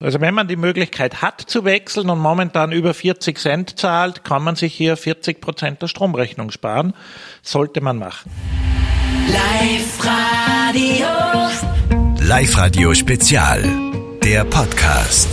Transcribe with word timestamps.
Also 0.00 0.20
wenn 0.20 0.32
man 0.32 0.46
die 0.46 0.54
Möglichkeit 0.54 1.22
hat 1.22 1.40
zu 1.40 1.64
wechseln 1.64 2.08
und 2.08 2.20
momentan 2.20 2.70
über 2.70 2.94
40 2.94 3.36
Cent 3.36 3.80
zahlt, 3.80 4.22
kann 4.22 4.44
man 4.44 4.54
sich 4.54 4.72
hier 4.72 4.96
40 4.96 5.40
Prozent 5.40 5.82
der 5.82 5.88
Stromrechnung 5.88 6.52
sparen. 6.52 6.94
Sollte 7.42 7.80
man 7.80 7.98
machen. 7.98 8.30
Live 9.26 10.06
Radio. 10.06 11.06
Live 12.20 12.56
Radio 12.56 12.94
Spezial. 12.94 13.64
Der 14.22 14.44
Podcast. 14.44 15.28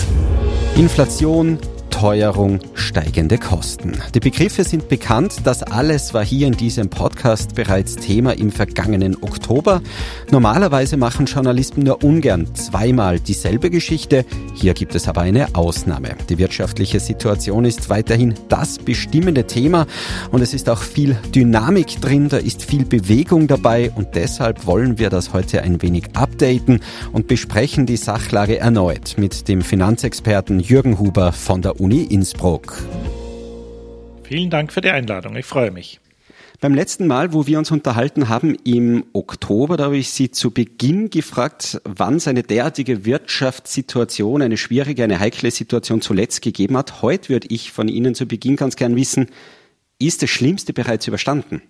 Inflation, 0.76 1.60
Teuerung, 1.96 2.60
steigende 2.74 3.38
Kosten. 3.38 3.94
Die 4.14 4.20
Begriffe 4.20 4.66
sind 4.66 4.90
bekannt, 4.90 5.38
das 5.46 5.64
alles 5.64 6.14
war 6.14 6.26
hier 6.26 6.46
in 6.46 6.58
diesem 6.58 6.90
Podcast 6.90 7.56
bereits 7.56 7.96
Thema 7.96 8.34
im 8.34 8.52
vergangenen 8.52 9.16
Oktober. 9.24 9.82
Normalerweise 10.30 10.98
machen 10.98 11.26
Journalisten 11.26 11.84
nur 11.84 12.04
ungern 12.04 12.54
zweimal 12.54 13.22
dieselbe 13.22 13.70
Geschichte, 13.70 14.26
hier 14.56 14.74
gibt 14.74 14.94
es 14.94 15.08
aber 15.08 15.22
eine 15.22 15.56
Ausnahme. 15.56 16.16
Die 16.28 16.38
wirtschaftliche 16.38 17.00
Situation 17.00 17.64
ist 17.64 17.90
weiterhin 17.90 18.34
das 18.50 18.78
bestimmende 18.78 19.48
Thema 19.48 19.88
und 20.34 20.42
es 20.42 20.54
ist 20.54 20.70
auch 20.70 20.82
viel 20.82 21.16
Dynamik 21.34 22.02
drin, 22.02 22.28
da 22.28 22.38
ist 22.38 22.66
viel 22.66 22.84
Bewegung 22.84 23.48
dabei 23.48 23.90
und 23.96 24.16
deshalb 24.16 24.66
wollen 24.66 25.00
wir 25.00 25.10
das 25.10 25.32
heute 25.32 25.62
ein 25.62 25.82
wenig 25.82 26.08
updaten 26.14 26.82
und 27.14 27.28
besprechen 27.28 27.86
die 27.86 27.96
Sachlage 27.96 28.60
erneut 28.60 29.16
mit 29.18 29.48
dem 29.48 29.62
Finanzexperten 29.62 30.60
Jürgen 30.60 31.00
Huber 31.00 31.32
von 31.32 31.62
der 31.62 31.80
Uni 31.86 32.02
Innsbruck. 32.02 32.82
Vielen 34.24 34.50
Dank 34.50 34.74
für 34.74 34.82
die 34.82 34.90
Einladung. 34.90 35.36
Ich 35.36 35.46
freue 35.46 35.70
mich. 35.70 36.00
Beim 36.60 36.74
letzten 36.74 37.06
Mal, 37.06 37.32
wo 37.32 37.46
wir 37.46 37.60
uns 37.60 37.70
unterhalten 37.70 38.28
haben, 38.28 38.58
im 38.64 39.06
Oktober, 39.14 39.78
da 39.78 39.84
habe 39.84 39.98
ich 39.98 40.10
Sie 40.10 40.32
zu 40.32 40.50
Beginn 40.50 41.12
gefragt, 41.12 41.80
wann 41.84 42.16
es 42.16 42.28
eine 42.28 42.42
derartige 42.42 43.06
Wirtschaftssituation, 43.06 44.42
eine 44.42 44.58
schwierige, 44.58 45.04
eine 45.04 45.20
heikle 45.20 45.52
Situation 45.52 46.02
zuletzt 46.02 46.42
gegeben 46.42 46.76
hat. 46.76 47.04
Heute 47.04 47.30
würde 47.30 47.50
ich 47.52 47.72
von 47.72 47.88
Ihnen 47.88 48.16
zu 48.16 48.26
Beginn 48.26 48.56
ganz 48.56 48.76
gern 48.78 48.96
wissen, 48.96 49.28
ist 50.00 50.24
das 50.24 50.32
Schlimmste 50.32 50.74
bereits 50.74 51.08
überstanden? 51.08 51.62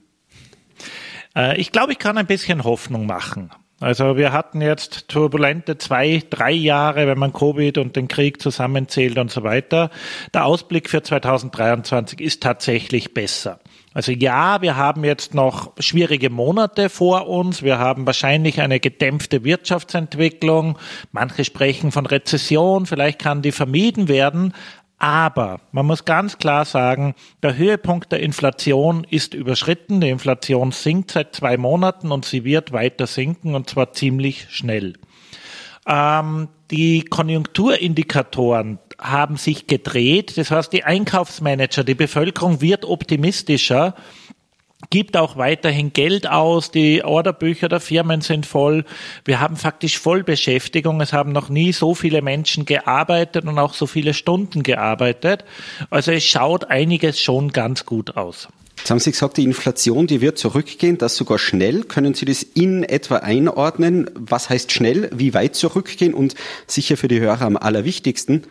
Äh, 1.36 1.60
ich 1.60 1.74
glaube, 1.74 1.92
ich 1.92 2.00
kann 2.00 2.18
ein 2.18 2.26
bisschen 2.26 2.64
Hoffnung 2.64 3.06
machen. 3.06 3.52
Also 3.82 4.16
wir 4.16 4.32
hatten 4.32 4.62
jetzt 4.62 5.10
turbulente 5.10 5.78
zwei, 5.78 6.24
drei 6.30 6.52
Jahre, 6.52 7.08
wenn 7.08 7.20
man 7.20 7.34
Covid 7.34 7.78
und 7.78 7.98
den 7.98 8.08
Krieg 8.08 8.42
zusammenzählt 8.42 9.18
und 9.18 9.32
so 9.32 9.44
weiter. 9.44 9.90
Der 10.34 10.46
Ausblick 10.46 10.90
für 10.90 11.04
2023 11.04 12.22
ist 12.22 12.42
tatsächlich 12.42 13.14
besser. 13.14 13.60
Also 13.94 14.12
ja, 14.12 14.62
wir 14.62 14.76
haben 14.78 15.04
jetzt 15.04 15.34
noch 15.34 15.74
schwierige 15.80 16.30
Monate 16.30 16.90
vor 16.90 17.28
uns. 17.28 17.64
Wir 17.64 17.78
haben 17.78 18.06
wahrscheinlich 18.06 18.62
eine 18.62 18.80
gedämpfte 18.80 19.44
Wirtschaftsentwicklung. 19.44 20.78
Manche 21.12 21.44
sprechen 21.46 21.92
von 21.92 22.06
Rezession. 22.06 22.86
Vielleicht 22.86 23.20
kann 23.20 23.42
die 23.42 23.54
vermieden 23.54 24.08
werden. 24.08 24.54
Aber 24.98 25.60
man 25.72 25.86
muss 25.86 26.06
ganz 26.06 26.38
klar 26.38 26.64
sagen, 26.66 27.16
der 27.44 27.58
Höhepunkt 27.58 28.12
der 28.12 28.22
Inflation 28.22 29.06
ist 29.10 29.34
überschritten. 29.34 30.00
Die 30.00 30.10
Inflation 30.10 30.72
sinkt 30.72 31.12
seit 31.12 31.36
zwei 31.36 31.58
Monaten 31.58 32.12
und 32.12 32.26
sie 32.26 32.46
wird 32.46 32.72
weiter 32.72 33.06
sinken 33.06 33.56
und 33.56 33.70
zwar 33.70 33.92
ziemlich 33.92 34.48
schnell. 34.50 34.94
Ähm, 35.86 36.48
die 36.72 37.04
Konjunkturindikatoren 37.04 38.80
haben 39.00 39.38
sich 39.38 39.68
gedreht. 39.68 40.38
Das 40.38 40.50
heißt, 40.50 40.72
die 40.72 40.84
Einkaufsmanager, 40.84 41.84
die 41.84 41.96
Bevölkerung 41.96 42.62
wird 42.62 42.86
optimistischer 42.86 43.96
gibt 44.90 45.18
auch 45.18 45.38
weiterhin 45.38 45.94
Geld 45.94 46.28
aus. 46.28 46.72
Die 46.72 47.04
Orderbücher 47.04 47.70
der 47.70 47.80
Firmen 47.80 48.22
sind 48.22 48.46
voll. 48.46 48.86
Wir 49.24 49.40
haben 49.40 49.56
faktisch 49.56 50.00
Vollbeschäftigung. 50.00 51.02
Es 51.02 51.14
haben 51.14 51.32
noch 51.32 51.50
nie 51.50 51.74
so 51.74 51.96
viele 51.96 52.22
Menschen 52.22 52.66
gearbeitet 52.66 53.46
und 53.46 53.58
auch 53.60 53.74
so 53.74 53.88
viele 53.88 54.14
Stunden 54.14 54.64
gearbeitet. 54.64 55.46
Also 55.90 56.12
es 56.12 56.24
schaut 56.24 56.66
einiges 56.66 57.20
schon 57.20 57.52
ganz 57.52 57.86
gut 57.86 58.18
aus. 58.18 58.48
Jetzt 58.78 58.92
haben 58.92 59.00
Sie 59.00 59.12
gesagt, 59.12 59.38
die 59.38 59.46
Inflation, 59.46 60.06
die 60.06 60.22
wird 60.22 60.38
zurückgehen, 60.38 60.98
das 60.98 61.16
sogar 61.16 61.40
schnell. 61.40 61.84
Können 61.84 62.14
Sie 62.14 62.26
das 62.26 62.44
in 62.44 62.84
etwa 62.84 63.18
einordnen? 63.18 64.10
Was 64.14 64.50
heißt 64.50 64.72
schnell? 64.72 65.10
Wie 65.14 65.34
weit 65.34 65.56
zurückgehen? 65.56 66.14
Und 66.14 66.36
sicher 66.68 66.98
für 66.98 67.08
die 67.08 67.20
Hörer 67.20 67.42
am 67.42 67.58
allerwichtigsten, 67.58 68.44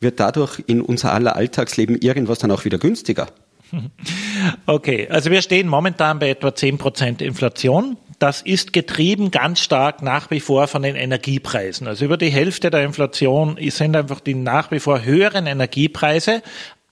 wird 0.00 0.20
dadurch 0.20 0.62
in 0.66 0.80
unser 0.80 1.12
aller 1.12 1.36
Alltagsleben 1.36 2.00
irgendwas 2.00 2.38
dann 2.38 2.52
auch 2.52 2.64
wieder 2.64 2.78
günstiger? 2.78 3.28
Okay, 4.66 5.08
also 5.08 5.30
wir 5.30 5.42
stehen 5.42 5.68
momentan 5.68 6.18
bei 6.18 6.30
etwa 6.30 6.54
10 6.54 6.78
Prozent 6.78 7.22
Inflation. 7.22 7.96
Das 8.18 8.42
ist 8.42 8.72
getrieben 8.72 9.30
ganz 9.30 9.60
stark 9.60 10.02
nach 10.02 10.30
wie 10.30 10.40
vor 10.40 10.68
von 10.68 10.82
den 10.82 10.96
Energiepreisen. 10.96 11.86
Also 11.86 12.04
über 12.04 12.16
die 12.16 12.30
Hälfte 12.30 12.70
der 12.70 12.84
Inflation 12.84 13.58
sind 13.70 13.96
einfach 13.96 14.20
die 14.20 14.34
nach 14.34 14.70
wie 14.70 14.78
vor 14.78 15.02
höheren 15.02 15.46
Energiepreise 15.46 16.42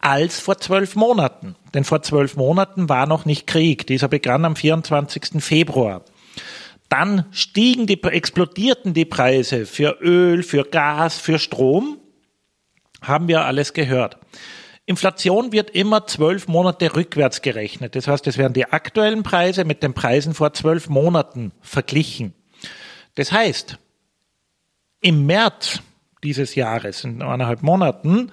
als 0.00 0.40
vor 0.40 0.58
zwölf 0.58 0.96
Monaten. 0.96 1.54
Denn 1.74 1.84
vor 1.84 2.02
zwölf 2.02 2.36
Monaten 2.36 2.88
war 2.88 3.06
noch 3.06 3.26
nicht 3.26 3.46
Krieg. 3.46 3.86
Dieser 3.86 4.08
begann 4.08 4.44
am 4.44 4.56
24. 4.56 5.42
Februar. 5.42 6.04
Dann 6.88 7.26
stiegen 7.30 7.86
die, 7.86 8.02
explodierten 8.02 8.94
die 8.94 9.04
Preise 9.04 9.66
für 9.66 9.98
Öl, 10.00 10.42
für 10.42 10.64
Gas, 10.64 11.18
für 11.18 11.38
Strom. 11.38 11.98
Haben 13.02 13.28
wir 13.28 13.44
alles 13.44 13.72
gehört. 13.72 14.18
Inflation 14.90 15.52
wird 15.52 15.70
immer 15.70 16.08
zwölf 16.08 16.48
Monate 16.48 16.96
rückwärts 16.96 17.42
gerechnet. 17.42 17.94
Das 17.94 18.08
heißt, 18.08 18.26
es 18.26 18.38
werden 18.38 18.54
die 18.54 18.66
aktuellen 18.66 19.22
Preise 19.22 19.64
mit 19.64 19.84
den 19.84 19.94
Preisen 19.94 20.34
vor 20.34 20.52
zwölf 20.52 20.88
Monaten 20.88 21.52
verglichen. 21.60 22.34
Das 23.14 23.30
heißt, 23.30 23.78
im 25.00 25.26
März 25.26 25.80
dieses 26.24 26.56
Jahres, 26.56 27.04
in 27.04 27.22
eineinhalb 27.22 27.62
Monaten, 27.62 28.32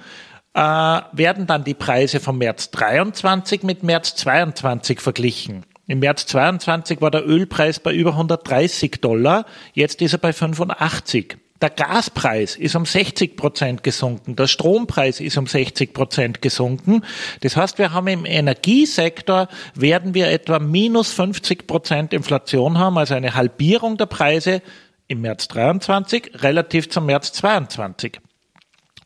äh, 0.55 0.59
werden 0.59 1.45
dann 1.45 1.63
die 1.63 1.75
Preise 1.75 2.19
vom 2.19 2.39
März 2.39 2.71
23 2.71 3.61
mit 3.61 3.83
März 3.83 4.15
22 4.15 4.99
verglichen. 4.99 5.63
Im 5.85 5.99
März 5.99 6.25
22 6.25 7.01
war 7.01 7.11
der 7.11 7.27
Ölpreis 7.27 7.79
bei 7.79 7.93
über 7.93 8.13
130 8.13 8.99
Dollar, 8.99 9.45
jetzt 9.73 10.01
ist 10.01 10.13
er 10.13 10.19
bei 10.19 10.33
85. 10.33 11.37
Der 11.61 11.71
Gaspreis 11.71 12.55
ist 12.55 12.75
um 12.75 12.85
60 12.85 13.35
Prozent 13.35 13.83
gesunken, 13.83 14.35
der 14.35 14.45
Strompreis 14.45 15.19
ist 15.19 15.37
um 15.37 15.47
60 15.47 15.91
Prozent 15.91 16.41
gesunken. 16.41 17.03
Das 17.41 17.57
heißt, 17.57 17.79
wir 17.79 17.93
haben 17.93 18.07
im 18.07 18.25
Energiesektor 18.25 19.47
werden 19.73 20.13
wir 20.13 20.29
etwa 20.29 20.59
minus 20.59 21.11
50 21.13 21.65
Prozent 21.65 22.13
Inflation 22.13 22.77
haben, 22.77 22.97
also 22.99 23.15
eine 23.15 23.33
Halbierung 23.33 23.97
der 23.97 24.05
Preise 24.05 24.61
im 25.07 25.21
März 25.21 25.47
23 25.47 26.43
relativ 26.43 26.89
zum 26.89 27.07
März 27.07 27.33
22. 27.33 28.19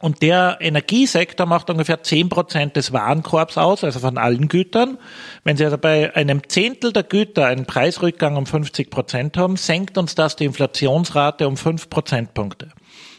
Und 0.01 0.23
der 0.23 0.57
Energiesektor 0.59 1.45
macht 1.45 1.69
ungefähr 1.69 2.01
zehn 2.01 2.27
Prozent 2.27 2.75
des 2.75 2.91
Warenkorbs 2.91 3.57
aus, 3.57 3.83
also 3.83 3.99
von 3.99 4.17
allen 4.17 4.47
Gütern. 4.47 4.97
Wenn 5.43 5.57
Sie 5.57 5.63
also 5.63 5.77
bei 5.77 6.15
einem 6.15 6.49
Zehntel 6.49 6.91
der 6.91 7.03
Güter 7.03 7.45
einen 7.45 7.65
Preisrückgang 7.65 8.35
um 8.35 8.47
50 8.47 8.89
Prozent 8.89 9.37
haben, 9.37 9.57
senkt 9.57 9.97
uns 9.99 10.15
das 10.15 10.35
die 10.35 10.45
Inflationsrate 10.45 11.47
um 11.47 11.55
fünf 11.55 11.89
Prozentpunkte. 11.89 12.69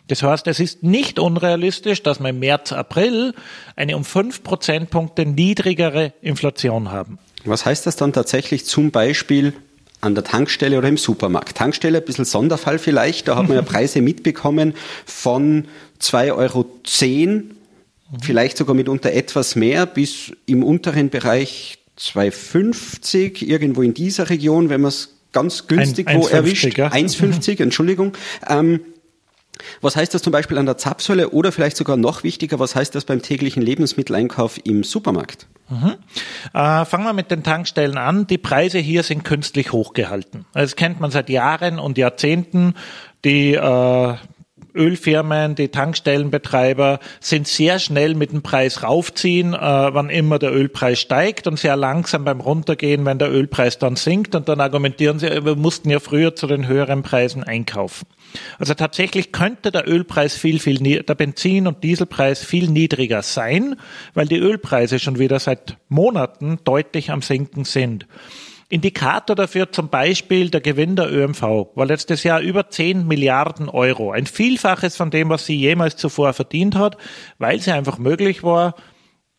Das 0.08 0.22
heißt, 0.22 0.48
es 0.48 0.58
ist 0.58 0.82
nicht 0.82 1.20
unrealistisch, 1.20 2.02
dass 2.02 2.18
wir 2.18 2.30
im 2.30 2.40
März, 2.40 2.72
April 2.72 3.34
eine 3.76 3.96
um 3.96 4.04
fünf 4.04 4.42
Prozentpunkte 4.42 5.24
niedrigere 5.24 6.12
Inflation 6.20 6.90
haben. 6.90 7.18
Was 7.44 7.64
heißt 7.64 7.86
das 7.86 7.96
dann 7.96 8.12
tatsächlich 8.12 8.66
zum 8.66 8.90
Beispiel 8.90 9.54
an 10.02 10.14
der 10.14 10.24
Tankstelle 10.24 10.76
oder 10.76 10.88
im 10.88 10.98
Supermarkt. 10.98 11.56
Tankstelle, 11.56 11.98
ein 11.98 12.04
bisschen 12.04 12.24
Sonderfall 12.24 12.78
vielleicht, 12.78 13.28
da 13.28 13.36
hat 13.36 13.48
man 13.48 13.56
ja 13.56 13.62
Preise 13.62 14.02
mitbekommen 14.02 14.74
von 15.06 15.66
2,10 16.00 16.36
Euro, 16.36 16.66
vielleicht 18.20 18.58
sogar 18.58 18.74
mitunter 18.74 19.12
etwas 19.12 19.56
mehr, 19.56 19.86
bis 19.86 20.32
im 20.44 20.64
unteren 20.64 21.08
Bereich 21.08 21.78
2,50, 21.98 23.44
irgendwo 23.44 23.82
in 23.82 23.94
dieser 23.94 24.28
Region, 24.28 24.68
wenn 24.68 24.80
man 24.80 24.88
es 24.88 25.14
ganz 25.32 25.68
günstig 25.68 26.08
ein, 26.08 26.20
wo 26.20 26.26
erwischt. 26.26 26.76
Ja. 26.76 26.88
1,50, 26.88 27.62
Entschuldigung. 27.62 28.12
Ähm, 28.48 28.80
was 29.80 29.96
heißt 29.96 30.14
das 30.14 30.22
zum 30.22 30.32
Beispiel 30.32 30.58
an 30.58 30.66
der 30.66 30.76
Zapfsäule 30.76 31.30
oder 31.30 31.52
vielleicht 31.52 31.76
sogar 31.76 31.96
noch 31.96 32.22
wichtiger, 32.22 32.58
was 32.58 32.74
heißt 32.74 32.94
das 32.94 33.04
beim 33.04 33.22
täglichen 33.22 33.62
Lebensmitteleinkauf 33.62 34.58
im 34.64 34.84
Supermarkt? 34.84 35.46
Mhm. 35.68 35.94
Äh, 36.52 36.84
fangen 36.84 37.04
wir 37.04 37.12
mit 37.12 37.30
den 37.30 37.42
Tankstellen 37.42 37.96
an. 37.96 38.26
Die 38.26 38.38
Preise 38.38 38.78
hier 38.78 39.02
sind 39.02 39.24
künstlich 39.24 39.72
hochgehalten. 39.72 40.44
Das 40.52 40.76
kennt 40.76 41.00
man 41.00 41.10
seit 41.10 41.30
Jahren 41.30 41.78
und 41.78 41.98
Jahrzehnten. 41.98 42.74
Die 43.24 43.54
äh, 43.54 44.14
Ölfirmen, 44.74 45.54
die 45.54 45.68
Tankstellenbetreiber 45.68 47.00
sind 47.20 47.46
sehr 47.46 47.78
schnell 47.78 48.14
mit 48.14 48.32
dem 48.32 48.42
Preis 48.42 48.82
raufziehen, 48.82 49.54
äh, 49.54 49.58
wann 49.58 50.10
immer 50.10 50.38
der 50.38 50.52
Ölpreis 50.52 51.00
steigt 51.00 51.46
und 51.46 51.58
sehr 51.58 51.76
langsam 51.76 52.24
beim 52.24 52.40
Runtergehen, 52.40 53.04
wenn 53.04 53.18
der 53.18 53.30
Ölpreis 53.30 53.78
dann 53.78 53.96
sinkt 53.96 54.34
und 54.34 54.48
dann 54.48 54.60
argumentieren 54.60 55.18
sie, 55.18 55.28
wir 55.44 55.56
mussten 55.56 55.90
ja 55.90 56.00
früher 56.00 56.34
zu 56.34 56.46
den 56.46 56.66
höheren 56.66 57.02
Preisen 57.02 57.42
einkaufen. 57.42 58.06
Also 58.58 58.74
tatsächlich 58.74 59.32
könnte 59.32 59.70
der 59.70 59.88
Ölpreis 59.88 60.36
viel, 60.36 60.58
viel, 60.58 61.02
der 61.02 61.14
Benzin- 61.14 61.66
und 61.66 61.84
Dieselpreis 61.84 62.44
viel 62.44 62.68
niedriger 62.68 63.22
sein, 63.22 63.76
weil 64.14 64.26
die 64.26 64.38
Ölpreise 64.38 64.98
schon 64.98 65.18
wieder 65.18 65.38
seit 65.38 65.76
Monaten 65.88 66.58
deutlich 66.64 67.10
am 67.10 67.22
Sinken 67.22 67.64
sind. 67.64 68.06
Indikator 68.72 69.36
dafür 69.36 69.70
zum 69.70 69.90
Beispiel 69.90 70.48
der 70.48 70.62
Gewinn 70.62 70.96
der 70.96 71.12
ÖMV 71.12 71.42
war 71.74 71.84
letztes 71.84 72.22
Jahr 72.22 72.40
über 72.40 72.70
10 72.70 73.06
Milliarden 73.06 73.68
Euro. 73.68 74.12
Ein 74.12 74.24
Vielfaches 74.24 74.96
von 74.96 75.10
dem, 75.10 75.28
was 75.28 75.44
sie 75.44 75.56
jemals 75.56 75.96
zuvor 75.96 76.32
verdient 76.32 76.74
hat, 76.74 76.96
weil 77.36 77.60
sie 77.60 77.72
einfach 77.72 77.98
möglich 77.98 78.42
war, 78.42 78.74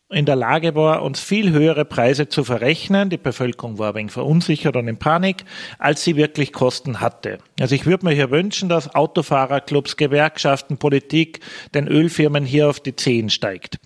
in 0.08 0.24
der 0.24 0.36
Lage 0.36 0.76
war, 0.76 1.02
uns 1.02 1.18
viel 1.18 1.50
höhere 1.50 1.84
Preise 1.84 2.28
zu 2.28 2.44
verrechnen. 2.44 3.10
Die 3.10 3.16
Bevölkerung 3.16 3.76
war 3.80 3.96
wenig 3.96 4.12
verunsichert 4.12 4.76
und 4.76 4.86
in 4.86 5.00
Panik, 5.00 5.44
als 5.80 6.04
sie 6.04 6.14
wirklich 6.14 6.52
Kosten 6.52 7.00
hatte. 7.00 7.38
Also 7.58 7.74
ich 7.74 7.86
würde 7.86 8.06
mir 8.06 8.12
hier 8.12 8.30
wünschen, 8.30 8.68
dass 8.68 8.94
Autofahrerclubs, 8.94 9.96
Gewerkschaften, 9.96 10.78
Politik 10.78 11.40
den 11.74 11.88
Ölfirmen 11.88 12.44
hier 12.44 12.68
auf 12.68 12.78
die 12.78 12.94
Zehen 12.94 13.30
steigt. 13.30 13.80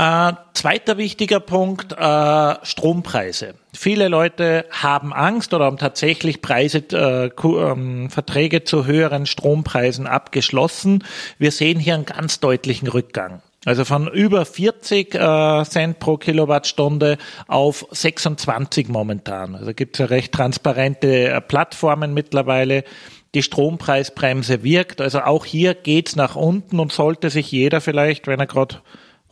Äh, 0.00 0.32
zweiter 0.54 0.96
wichtiger 0.96 1.40
Punkt, 1.40 1.92
äh, 1.92 2.54
Strompreise. 2.62 3.52
Viele 3.74 4.08
Leute 4.08 4.64
haben 4.70 5.12
Angst 5.12 5.52
oder 5.52 5.66
haben 5.66 5.76
tatsächlich 5.76 6.40
Preise, 6.40 6.78
äh, 6.92 7.26
ähm, 7.26 8.08
Verträge 8.08 8.64
zu 8.64 8.86
höheren 8.86 9.26
Strompreisen 9.26 10.06
abgeschlossen. 10.06 11.04
Wir 11.36 11.50
sehen 11.50 11.78
hier 11.78 11.96
einen 11.96 12.06
ganz 12.06 12.40
deutlichen 12.40 12.88
Rückgang. 12.88 13.42
Also 13.66 13.84
von 13.84 14.08
über 14.08 14.46
40 14.46 15.14
äh, 15.14 15.64
Cent 15.64 15.98
pro 15.98 16.16
Kilowattstunde 16.16 17.18
auf 17.46 17.86
26 17.90 18.88
momentan. 18.88 19.54
Also 19.54 19.74
gibt 19.74 19.96
es 19.96 19.98
ja 19.98 20.06
recht 20.06 20.32
transparente 20.32 21.28
äh, 21.28 21.40
Plattformen 21.42 22.14
mittlerweile. 22.14 22.84
Die 23.34 23.42
Strompreisbremse 23.42 24.62
wirkt. 24.62 25.02
Also 25.02 25.20
auch 25.20 25.44
hier 25.44 25.74
geht's 25.74 26.16
nach 26.16 26.36
unten 26.36 26.80
und 26.80 26.90
sollte 26.90 27.28
sich 27.28 27.52
jeder 27.52 27.82
vielleicht, 27.82 28.26
wenn 28.28 28.40
er 28.40 28.46
gerade 28.46 28.76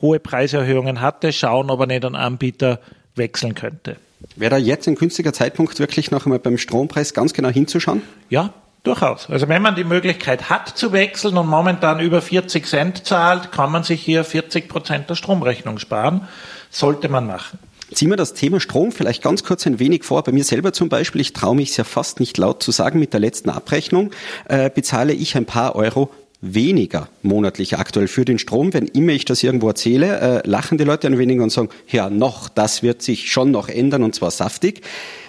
hohe 0.00 0.20
Preiserhöhungen 0.20 1.00
hatte, 1.00 1.32
schauen, 1.32 1.70
ob 1.70 1.80
er 1.80 1.86
nicht 1.86 2.04
einen 2.04 2.16
Anbieter 2.16 2.80
wechseln 3.14 3.54
könnte. 3.54 3.96
Wäre 4.36 4.50
da 4.50 4.56
jetzt 4.56 4.88
ein 4.88 4.94
günstiger 4.94 5.32
Zeitpunkt, 5.32 5.78
wirklich 5.78 6.10
noch 6.10 6.26
einmal 6.26 6.38
beim 6.38 6.58
Strompreis 6.58 7.14
ganz 7.14 7.32
genau 7.32 7.50
hinzuschauen? 7.50 8.02
Ja, 8.28 8.52
durchaus. 8.82 9.28
Also 9.30 9.48
wenn 9.48 9.62
man 9.62 9.76
die 9.76 9.84
Möglichkeit 9.84 10.50
hat 10.50 10.68
zu 10.68 10.92
wechseln 10.92 11.36
und 11.36 11.46
momentan 11.46 12.00
über 12.00 12.20
40 12.20 12.66
Cent 12.66 13.06
zahlt, 13.06 13.52
kann 13.52 13.70
man 13.70 13.84
sich 13.84 14.02
hier 14.02 14.24
40 14.24 14.68
Prozent 14.68 15.10
der 15.10 15.14
Stromrechnung 15.14 15.78
sparen. 15.78 16.26
Sollte 16.70 17.08
man 17.08 17.26
machen. 17.26 17.58
Ziehen 17.92 18.10
wir 18.10 18.16
das 18.16 18.34
Thema 18.34 18.60
Strom 18.60 18.92
vielleicht 18.92 19.22
ganz 19.22 19.44
kurz 19.44 19.66
ein 19.66 19.78
wenig 19.78 20.04
vor. 20.04 20.22
Bei 20.22 20.32
mir 20.32 20.44
selber 20.44 20.74
zum 20.74 20.90
Beispiel, 20.90 21.22
ich 21.22 21.32
traue 21.32 21.56
mich 21.56 21.74
ja 21.76 21.84
fast 21.84 22.20
nicht 22.20 22.36
laut 22.36 22.62
zu 22.62 22.70
sagen, 22.70 22.98
mit 22.98 23.14
der 23.14 23.20
letzten 23.20 23.48
Abrechnung 23.48 24.10
äh, 24.46 24.68
bezahle 24.68 25.14
ich 25.14 25.36
ein 25.36 25.46
paar 25.46 25.74
Euro 25.74 26.10
weniger 26.40 27.08
monatlich 27.22 27.78
aktuell 27.78 28.06
für 28.06 28.24
den 28.24 28.38
Strom. 28.38 28.72
Wenn 28.72 28.86
immer 28.86 29.12
ich 29.12 29.24
das 29.24 29.42
irgendwo 29.42 29.68
erzähle, 29.68 30.42
äh, 30.44 30.48
lachen 30.48 30.78
die 30.78 30.84
Leute 30.84 31.08
ein 31.08 31.18
wenig 31.18 31.40
und 31.40 31.50
sagen, 31.50 31.68
ja 31.88 32.10
noch, 32.10 32.48
das 32.48 32.82
wird 32.82 33.02
sich 33.02 33.30
schon 33.30 33.50
noch 33.50 33.68
ändern 33.68 34.04
und 34.04 34.14
zwar 34.14 34.30
saftig. 34.30 34.82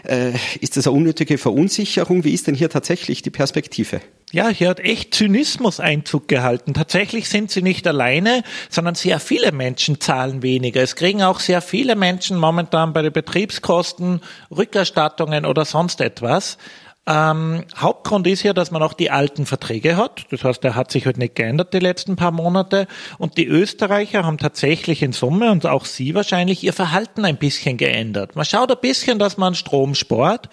Äh, 0.04 0.34
ist 0.62 0.78
das 0.78 0.88
eine 0.88 0.96
unnötige 0.96 1.38
Verunsicherung? 1.38 2.24
Wie 2.24 2.34
ist 2.34 2.48
denn 2.48 2.56
hier 2.56 2.70
tatsächlich 2.70 3.22
die 3.22 3.32
Perspektive? 3.32 4.02
Ja, 4.32 4.50
hier 4.50 4.70
hat 4.70 4.80
echt 4.80 5.16
Zynismus 5.16 5.80
Einzug 5.80 6.28
gehalten. 6.28 6.76
Tatsächlich 6.76 7.30
sind 7.30 7.50
sie 7.50 7.64
nicht 7.64 7.88
alleine, 7.88 8.44
sondern 8.70 8.94
sehr 8.94 9.20
viele 9.20 9.52
Menschen 9.52 10.00
zahlen 10.00 10.44
weniger. 10.44 10.84
Es 10.84 10.96
kriegen 10.96 11.24
auch 11.24 11.40
sehr 11.40 11.62
viele 11.62 11.96
Menschen 11.96 12.38
momentan 12.38 12.94
bei 12.94 13.02
den 13.02 13.12
Betriebskosten 13.12 14.22
Rückerstattungen 14.56 15.48
oder 15.48 15.66
sonst 15.66 16.00
etwas. 16.02 16.60
Ähm, 17.08 17.64
Hauptgrund 17.76 18.28
ist 18.28 18.44
ja, 18.44 18.54
dass 18.54 18.72
man 18.72 18.84
auch 18.84 18.94
die 18.94 19.10
alten 19.10 19.46
Verträge 19.46 19.98
hat. 19.98 20.26
Das 20.32 20.44
heißt, 20.44 20.64
der 20.64 20.76
hat 20.76 20.92
sich 20.92 21.06
halt 21.06 21.18
nicht 21.18 21.36
geändert 21.36 21.74
die 21.74 21.80
letzten 21.80 22.16
paar 22.16 22.32
Monate. 22.32 22.88
Und 23.18 23.38
die 23.38 23.48
Österreicher 23.48 24.24
haben 24.24 24.38
tatsächlich 24.38 25.02
in 25.02 25.12
Summe 25.12 25.52
und 25.52 25.66
auch 25.66 25.86
Sie 25.86 26.14
wahrscheinlich 26.14 26.64
ihr 26.64 26.74
Verhalten 26.74 27.26
ein 27.26 27.38
bisschen 27.38 27.78
geändert. 27.78 28.36
Man 28.36 28.46
schaut 28.46 28.72
ein 28.72 28.78
bisschen, 28.82 29.18
dass 29.18 29.38
man 29.38 29.56
Strom 29.56 29.96
spart. 29.96 30.50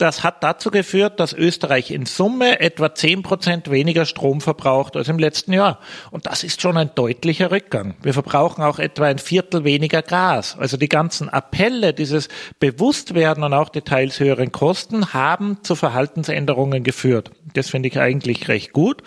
Das 0.00 0.24
hat 0.24 0.42
dazu 0.42 0.70
geführt, 0.70 1.20
dass 1.20 1.34
Österreich 1.34 1.90
in 1.90 2.06
Summe 2.06 2.60
etwa 2.60 2.94
zehn 2.94 3.22
Prozent 3.22 3.70
weniger 3.70 4.06
Strom 4.06 4.40
verbraucht 4.40 4.96
als 4.96 5.08
im 5.08 5.18
letzten 5.18 5.52
Jahr. 5.52 5.78
Und 6.10 6.24
das 6.24 6.42
ist 6.42 6.62
schon 6.62 6.78
ein 6.78 6.92
deutlicher 6.94 7.50
Rückgang. 7.50 7.96
Wir 8.00 8.14
verbrauchen 8.14 8.64
auch 8.64 8.78
etwa 8.78 9.04
ein 9.04 9.18
Viertel 9.18 9.62
weniger 9.64 10.00
Gas. 10.00 10.56
Also 10.58 10.78
die 10.78 10.88
ganzen 10.88 11.28
Appelle, 11.28 11.92
dieses 11.92 12.28
Bewusstwerden 12.60 13.44
und 13.44 13.52
auch 13.52 13.68
die 13.68 13.82
teils 13.82 14.18
höheren 14.20 14.52
Kosten 14.52 15.12
haben 15.12 15.58
zu 15.64 15.74
Verhaltensänderungen 15.74 16.82
geführt. 16.82 17.30
Das 17.52 17.68
finde 17.68 17.90
ich 17.90 18.00
eigentlich 18.00 18.48
recht 18.48 18.72
gut. 18.72 19.02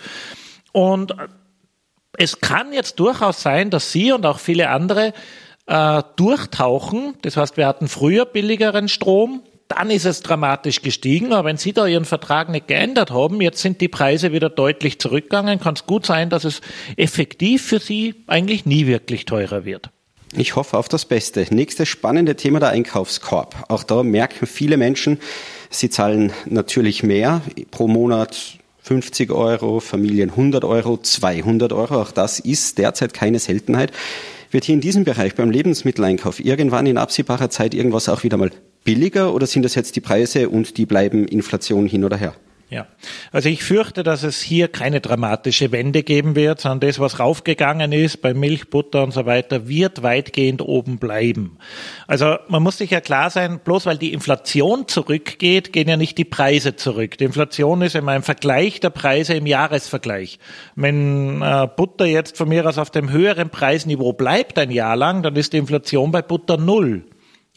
Und 0.74 1.16
es 2.20 2.40
kann 2.40 2.72
jetzt 2.72 3.00
durchaus 3.00 3.42
sein, 3.42 3.72
dass 3.72 3.92
Sie 3.92 4.12
und 4.12 4.28
auch 4.28 4.38
viele 4.38 4.70
andere 4.70 5.14
äh, 5.66 6.04
durchtauchen. 6.18 7.16
Das 7.24 7.36
heißt, 7.36 7.58
wir 7.58 7.66
hatten 7.66 7.88
früher 7.88 8.26
billigeren 8.26 8.90
Strom, 8.90 9.42
dann 9.76 9.90
ist 9.90 10.06
es 10.06 10.22
dramatisch 10.22 10.82
gestiegen. 10.82 11.34
Aber 11.34 11.48
wenn 11.48 11.58
Sie 11.58 11.74
da 11.74 11.86
Ihren 11.86 12.06
Vertrag 12.06 12.50
nicht 12.50 12.68
geändert 12.68 13.12
haben, 13.12 13.42
jetzt 13.42 13.62
sind 13.62 13.82
die 13.82 13.88
Preise 13.88 14.32
wieder 14.32 14.50
deutlich 14.50 15.00
zurückgegangen, 15.00 15.60
kann 15.60 15.76
es 15.76 15.86
gut 15.86 16.06
sein, 16.06 16.30
dass 16.30 16.44
es 16.44 16.62
effektiv 16.98 17.64
für 17.64 17.80
Sie 17.80 18.16
eigentlich 18.28 18.66
nie 18.66 18.88
wirklich 18.88 19.26
teurer 19.26 19.66
wird. 19.66 19.90
Ich 20.36 20.56
hoffe 20.56 20.78
auf 20.80 20.90
das 20.90 21.06
Beste. 21.06 21.46
Nächstes 21.52 21.90
spannende 21.90 22.36
Thema 22.36 22.60
der 22.60 22.70
Einkaufskorb. 22.70 23.66
Auch 23.70 23.84
da 23.84 24.02
merken 24.02 24.48
viele 24.48 24.78
Menschen, 24.78 25.20
sie 25.70 25.92
zahlen 25.92 26.34
natürlich 26.48 27.04
mehr 27.04 27.42
pro 27.70 27.88
Monat 27.88 28.58
50 28.82 29.32
Euro, 29.32 29.80
Familien 29.80 30.32
100 30.32 30.66
Euro, 30.66 30.98
200 30.98 31.72
Euro. 31.72 32.02
Auch 32.02 32.12
das 32.12 32.40
ist 32.40 32.80
derzeit 32.80 33.14
keine 33.14 33.38
Seltenheit. 33.38 33.92
Wird 34.50 34.66
hier 34.66 34.76
in 34.76 34.82
diesem 34.82 35.04
Bereich 35.04 35.36
beim 35.36 35.52
Lebensmitteleinkauf 35.52 36.44
irgendwann 36.44 36.88
in 36.88 36.98
absehbarer 36.98 37.52
Zeit 37.52 37.76
irgendwas 37.76 38.10
auch 38.10 38.24
wieder 38.24 38.38
mal 38.38 38.52
billiger 38.84 39.34
oder 39.34 39.48
sind 39.48 39.64
das 39.64 39.76
jetzt 39.76 39.96
die 39.96 40.02
Preise 40.02 40.50
und 40.50 40.78
die 40.78 40.86
bleiben 40.86 41.28
Inflation 41.28 41.88
hin 41.88 42.04
oder 42.04 42.18
her? 42.18 42.36
Ja, 42.74 42.88
also 43.32 43.50
ich 43.50 43.64
fürchte, 43.64 44.02
dass 44.02 44.24
es 44.24 44.42
hier 44.42 44.68
keine 44.68 45.00
dramatische 45.00 45.72
Wende 45.72 46.02
geben 46.02 46.36
wird, 46.36 46.60
sondern 46.60 46.80
das, 46.80 46.98
was 46.98 47.20
raufgegangen 47.20 47.92
ist 47.92 48.24
bei 48.24 48.34
Milch, 48.34 48.72
Butter 48.72 49.04
und 49.04 49.12
so 49.12 49.28
weiter, 49.28 49.68
wird 49.68 50.02
weitgehend 50.02 50.60
oben 50.60 50.98
bleiben. 50.98 51.60
Also 52.08 52.38
man 52.48 52.64
muss 52.64 52.80
sich 52.80 52.90
ja 52.90 53.00
klar 53.00 53.30
sein, 53.30 53.60
bloß 53.64 53.86
weil 53.86 54.00
die 54.00 54.12
Inflation 54.12 54.88
zurückgeht, 54.88 55.72
gehen 55.72 55.88
ja 55.88 55.98
nicht 55.98 56.18
die 56.18 56.26
Preise 56.26 56.76
zurück. 56.76 57.16
Die 57.20 57.26
Inflation 57.26 57.84
ist 57.84 57.96
immer 57.96 58.14
ein 58.14 58.24
Vergleich 58.24 58.80
der 58.80 58.90
Preise 58.90 59.36
im 59.36 59.46
Jahresvergleich. 59.46 60.40
Wenn 60.76 61.44
äh, 61.44 61.68
Butter 61.76 62.06
jetzt 62.06 62.38
von 62.38 62.50
mir 62.50 62.68
aus 62.68 62.80
auf 62.80 62.90
dem 62.90 63.12
höheren 63.12 63.52
Preisniveau 63.52 64.14
bleibt 64.14 64.58
ein 64.58 64.72
Jahr 64.72 64.96
lang, 64.96 65.22
dann 65.22 65.36
ist 65.36 65.54
die 65.54 65.58
Inflation 65.58 66.12
bei 66.12 66.24
Butter 66.24 66.58
null 66.58 67.04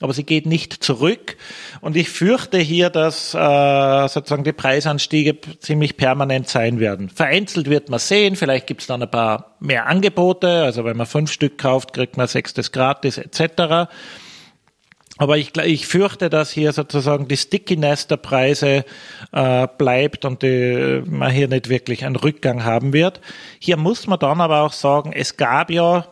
aber 0.01 0.13
sie 0.13 0.25
geht 0.25 0.45
nicht 0.45 0.85
zurück. 0.85 1.37
Und 1.81 1.97
ich 1.97 2.11
fürchte 2.11 2.59
hier, 2.59 2.91
dass 2.91 3.33
äh, 3.33 4.09
sozusagen 4.09 4.45
die 4.45 4.53
Preisanstiege 4.53 5.39
ziemlich 5.59 5.97
permanent 5.97 6.49
sein 6.49 6.81
werden. 6.81 7.09
Vereinzelt 7.09 7.71
wird 7.71 7.89
man 7.89 7.99
sehen, 7.99 8.37
vielleicht 8.37 8.67
gibt 8.67 8.83
es 8.83 8.87
dann 8.87 9.03
ein 9.03 9.11
paar 9.11 9.57
mehr 9.59 9.87
Angebote. 9.87 10.65
Also 10.65 10.85
wenn 10.85 10.99
man 10.99 11.07
fünf 11.07 11.33
Stück 11.33 11.57
kauft, 11.57 11.95
kriegt 11.95 12.19
man 12.19 12.27
sechstes 12.27 12.73
gratis 12.73 13.17
etc. 13.17 13.89
Aber 15.19 15.39
ich, 15.39 15.57
ich 15.57 15.87
fürchte, 15.87 16.29
dass 16.29 16.51
hier 16.51 16.75
sozusagen 16.75 17.27
die 17.27 17.39
Stickiness 17.39 18.07
der 18.07 18.19
Preise 18.19 18.85
äh, 19.33 19.67
bleibt 19.79 20.27
und 20.27 20.43
die, 20.43 21.03
man 21.07 21.31
hier 21.31 21.49
nicht 21.49 21.71
wirklich 21.71 22.05
einen 22.05 22.17
Rückgang 22.17 22.65
haben 22.65 22.93
wird. 22.93 23.23
Hier 23.59 23.79
muss 23.79 24.07
man 24.07 24.19
dann 24.19 24.43
aber 24.43 24.61
auch 24.61 24.75
sagen, 24.75 25.13
es 25.15 25.39
gab 25.39 25.71
ja 25.71 26.07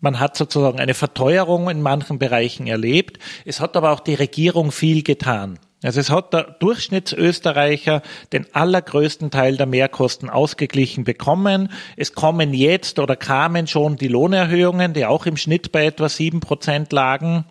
man 0.00 0.18
hat 0.18 0.36
sozusagen 0.36 0.80
eine 0.80 0.94
Verteuerung 0.94 1.68
in 1.70 1.82
manchen 1.82 2.18
Bereichen 2.18 2.66
erlebt. 2.66 3.18
Es 3.44 3.60
hat 3.60 3.76
aber 3.76 3.92
auch 3.92 4.00
die 4.00 4.14
Regierung 4.14 4.72
viel 4.72 5.02
getan. 5.02 5.58
Also 5.82 6.00
es 6.00 6.10
hat 6.10 6.34
der 6.34 6.56
Durchschnittsösterreicher 6.58 8.02
den 8.32 8.46
allergrößten 8.52 9.30
Teil 9.30 9.56
der 9.56 9.66
Mehrkosten 9.66 10.28
ausgeglichen 10.28 11.04
bekommen. 11.04 11.70
Es 11.96 12.12
kommen 12.12 12.52
jetzt 12.52 12.98
oder 12.98 13.16
kamen 13.16 13.66
schon 13.66 13.96
die 13.96 14.08
Lohnerhöhungen, 14.08 14.92
die 14.92 15.06
auch 15.06 15.24
im 15.24 15.38
Schnitt 15.38 15.72
bei 15.72 15.86
etwa 15.86 16.10
sieben 16.10 16.40
Prozent 16.40 16.92
lagen. 16.92 17.46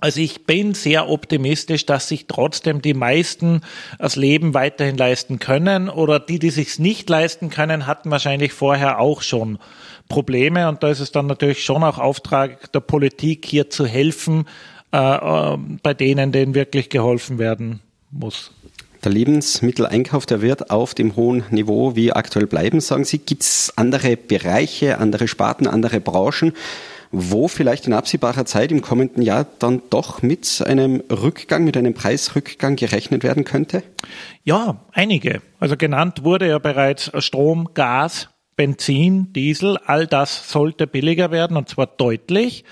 Also 0.00 0.20
ich 0.20 0.46
bin 0.46 0.74
sehr 0.74 1.08
optimistisch, 1.08 1.84
dass 1.84 2.08
sich 2.08 2.26
trotzdem 2.28 2.82
die 2.82 2.94
meisten 2.94 3.62
das 3.98 4.14
Leben 4.14 4.54
weiterhin 4.54 4.96
leisten 4.96 5.40
können 5.40 5.88
oder 5.88 6.20
die, 6.20 6.38
die 6.38 6.50
sich's 6.50 6.78
nicht 6.78 7.10
leisten 7.10 7.50
können, 7.50 7.86
hatten 7.86 8.10
wahrscheinlich 8.10 8.52
vorher 8.52 9.00
auch 9.00 9.22
schon 9.22 9.58
Probleme 10.08 10.68
und 10.68 10.82
da 10.82 10.88
ist 10.88 11.00
es 11.00 11.12
dann 11.12 11.26
natürlich 11.26 11.64
schon 11.64 11.84
auch 11.84 11.98
Auftrag 11.98 12.72
der 12.72 12.80
Politik, 12.80 13.44
hier 13.46 13.70
zu 13.70 13.86
helfen, 13.86 14.46
äh, 14.92 14.96
äh, 14.96 15.58
bei 15.82 15.94
denen, 15.94 16.32
denen 16.32 16.54
wirklich 16.54 16.88
geholfen 16.88 17.38
werden 17.38 17.80
muss. 18.10 18.52
Der 19.04 19.12
Lebensmitteleinkauf, 19.12 20.26
der 20.26 20.42
wird 20.42 20.70
auf 20.70 20.94
dem 20.94 21.14
hohen 21.14 21.44
Niveau 21.50 21.94
wie 21.94 22.12
aktuell 22.12 22.46
bleiben, 22.46 22.80
sagen 22.80 23.04
Sie. 23.04 23.18
Gibt 23.18 23.42
es 23.42 23.72
andere 23.76 24.16
Bereiche, 24.16 24.98
andere 24.98 25.28
Sparten, 25.28 25.68
andere 25.68 26.00
Branchen, 26.00 26.52
wo 27.12 27.46
vielleicht 27.46 27.86
in 27.86 27.92
absehbarer 27.92 28.44
Zeit 28.44 28.72
im 28.72 28.82
kommenden 28.82 29.22
Jahr 29.22 29.46
dann 29.60 29.82
doch 29.90 30.22
mit 30.22 30.64
einem 30.66 31.02
Rückgang, 31.10 31.64
mit 31.64 31.76
einem 31.76 31.94
Preisrückgang 31.94 32.74
gerechnet 32.74 33.22
werden 33.22 33.44
könnte? 33.44 33.84
Ja, 34.42 34.80
einige. 34.92 35.42
Also 35.60 35.76
genannt 35.76 36.24
wurde 36.24 36.48
ja 36.48 36.58
bereits 36.58 37.12
Strom, 37.18 37.68
Gas, 37.74 38.28
Benzin, 38.58 39.32
Diesel, 39.32 39.78
all 39.86 40.08
das 40.08 40.50
sollte 40.50 40.88
billiger 40.88 41.30
werden 41.30 41.56
und 41.56 41.68
zwar 41.68 41.86
deutlich. 41.86 42.64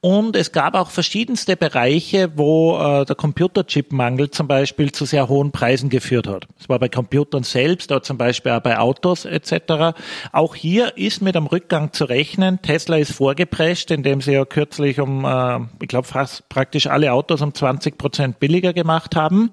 Und 0.00 0.34
es 0.34 0.50
gab 0.50 0.74
auch 0.74 0.88
verschiedenste 0.88 1.58
Bereiche, 1.58 2.32
wo 2.36 2.78
äh, 2.78 3.04
der 3.04 3.16
Computerchip-Mangel 3.16 4.30
zum 4.30 4.48
Beispiel 4.48 4.92
zu 4.92 5.04
sehr 5.04 5.28
hohen 5.28 5.52
Preisen 5.52 5.90
geführt 5.90 6.26
hat. 6.26 6.46
Es 6.58 6.70
war 6.70 6.78
bei 6.78 6.88
Computern 6.88 7.42
selbst, 7.42 7.92
aber 7.92 8.02
zum 8.02 8.16
Beispiel 8.16 8.52
auch 8.52 8.62
bei 8.62 8.78
Autos 8.78 9.26
etc. 9.26 9.94
Auch 10.32 10.54
hier 10.54 10.96
ist 10.96 11.20
mit 11.20 11.36
einem 11.36 11.46
Rückgang 11.46 11.92
zu 11.92 12.06
rechnen. 12.06 12.62
Tesla 12.62 12.96
ist 12.96 13.12
vorgeprescht, 13.12 13.90
indem 13.90 14.22
sie 14.22 14.32
ja 14.32 14.46
kürzlich 14.46 15.00
um, 15.00 15.26
äh, 15.26 15.58
ich 15.82 15.88
glaube, 15.88 16.08
fast 16.08 16.48
praktisch 16.48 16.86
alle 16.86 17.12
Autos 17.12 17.42
um 17.42 17.52
20 17.52 17.98
Prozent 17.98 18.40
billiger 18.40 18.72
gemacht 18.72 19.14
haben 19.14 19.50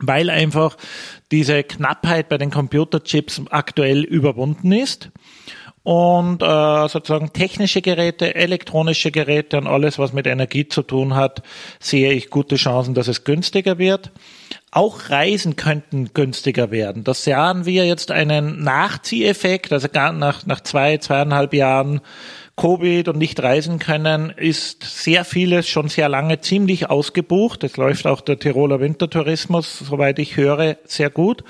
weil 0.00 0.30
einfach 0.30 0.76
diese 1.30 1.62
Knappheit 1.62 2.28
bei 2.28 2.38
den 2.38 2.50
Computerchips 2.50 3.42
aktuell 3.50 4.02
überwunden 4.02 4.72
ist 4.72 5.10
und 5.84 6.42
äh, 6.42 6.88
sozusagen 6.88 7.32
technische 7.32 7.82
Geräte, 7.82 8.34
elektronische 8.34 9.10
Geräte 9.10 9.58
und 9.58 9.66
alles, 9.66 9.98
was 9.98 10.14
mit 10.14 10.26
Energie 10.26 10.66
zu 10.66 10.82
tun 10.82 11.14
hat, 11.14 11.42
sehe 11.78 12.12
ich 12.12 12.30
gute 12.30 12.56
Chancen, 12.56 12.94
dass 12.94 13.06
es 13.06 13.24
günstiger 13.24 13.78
wird. 13.78 14.10
Auch 14.70 15.10
Reisen 15.10 15.56
könnten 15.56 16.12
günstiger 16.14 16.70
werden. 16.70 17.04
Das 17.04 17.22
sahen 17.22 17.66
wir 17.66 17.86
jetzt 17.86 18.10
einen 18.10 18.64
Nachzieheffekt, 18.64 19.72
also 19.72 19.88
gar 19.88 20.12
nach, 20.12 20.46
nach 20.46 20.62
zwei, 20.62 20.96
zweieinhalb 20.96 21.52
Jahren 21.52 22.00
Covid 22.56 23.08
und 23.08 23.18
nicht 23.18 23.42
reisen 23.42 23.78
können, 23.80 24.30
ist 24.30 24.84
sehr 24.84 25.24
vieles 25.24 25.68
schon 25.68 25.88
sehr 25.88 26.08
lange 26.08 26.40
ziemlich 26.40 26.88
ausgebucht. 26.88 27.64
Es 27.64 27.76
läuft 27.76 28.06
auch 28.06 28.20
der 28.20 28.38
Tiroler 28.38 28.80
Wintertourismus, 28.80 29.80
soweit 29.80 30.18
ich 30.20 30.36
höre, 30.36 30.76
sehr 30.84 31.10
gut, 31.10 31.42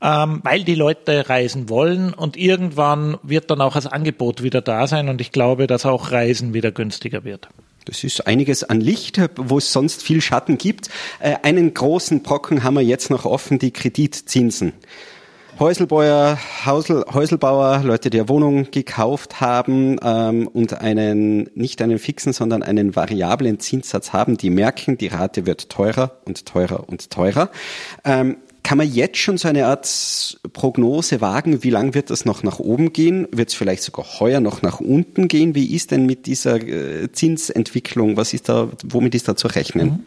ähm, 0.00 0.40
weil 0.44 0.62
die 0.62 0.76
Leute 0.76 1.28
reisen 1.28 1.68
wollen 1.68 2.14
und 2.14 2.36
irgendwann 2.36 3.18
wird 3.22 3.50
dann 3.50 3.60
auch 3.60 3.74
das 3.74 3.86
Angebot 3.86 4.42
wieder 4.42 4.60
da 4.60 4.86
sein 4.86 5.08
und 5.08 5.20
ich 5.20 5.32
glaube, 5.32 5.66
dass 5.66 5.84
auch 5.84 6.12
Reisen 6.12 6.54
wieder 6.54 6.70
günstiger 6.70 7.24
wird. 7.24 7.48
Das 7.86 8.02
ist 8.02 8.26
einiges 8.26 8.64
an 8.64 8.80
Licht, 8.80 9.20
wo 9.36 9.58
es 9.58 9.72
sonst 9.72 10.02
viel 10.02 10.20
Schatten 10.20 10.58
gibt. 10.58 10.90
Äh, 11.20 11.36
einen 11.42 11.72
großen 11.72 12.22
Brocken 12.22 12.62
haben 12.62 12.74
wir 12.74 12.82
jetzt 12.82 13.10
noch 13.10 13.24
offen, 13.24 13.58
die 13.58 13.72
Kreditzinsen. 13.72 14.72
Häuselbauer, 15.58 16.38
Hausel, 16.66 17.04
Häuselbauer, 17.12 17.82
Leute, 17.82 18.10
die 18.10 18.20
eine 18.20 18.28
Wohnung 18.28 18.70
gekauft 18.70 19.40
haben 19.40 19.96
ähm, 20.02 20.48
und 20.48 20.74
einen 20.74 21.48
nicht 21.54 21.80
einen 21.80 21.98
fixen, 21.98 22.34
sondern 22.34 22.62
einen 22.62 22.94
variablen 22.94 23.58
Zinssatz 23.58 24.12
haben, 24.12 24.36
die 24.36 24.50
merken, 24.50 24.98
die 24.98 25.06
Rate 25.06 25.46
wird 25.46 25.70
teurer 25.70 26.18
und 26.26 26.44
teurer 26.44 26.86
und 26.88 27.10
teurer. 27.10 27.50
Ähm, 28.04 28.36
kann 28.66 28.78
man 28.78 28.92
jetzt 28.92 29.18
schon 29.18 29.38
so 29.38 29.46
eine 29.46 29.66
Art 29.66 30.40
Prognose 30.52 31.20
wagen? 31.20 31.62
Wie 31.62 31.70
lang 31.70 31.94
wird 31.94 32.10
das 32.10 32.24
noch 32.24 32.42
nach 32.42 32.58
oben 32.58 32.92
gehen? 32.92 33.28
Wird 33.30 33.50
es 33.50 33.54
vielleicht 33.54 33.84
sogar 33.84 34.04
heuer 34.18 34.40
noch 34.40 34.60
nach 34.60 34.80
unten 34.80 35.28
gehen? 35.28 35.54
Wie 35.54 35.72
ist 35.72 35.92
denn 35.92 36.04
mit 36.04 36.26
dieser 36.26 36.56
äh, 36.56 37.12
Zinsentwicklung? 37.12 38.16
Was 38.16 38.34
ist 38.34 38.48
da, 38.48 38.68
womit 38.84 39.14
ist 39.14 39.28
da 39.28 39.36
zu 39.36 39.46
rechnen? 39.46 39.86
Mhm. 39.86 40.06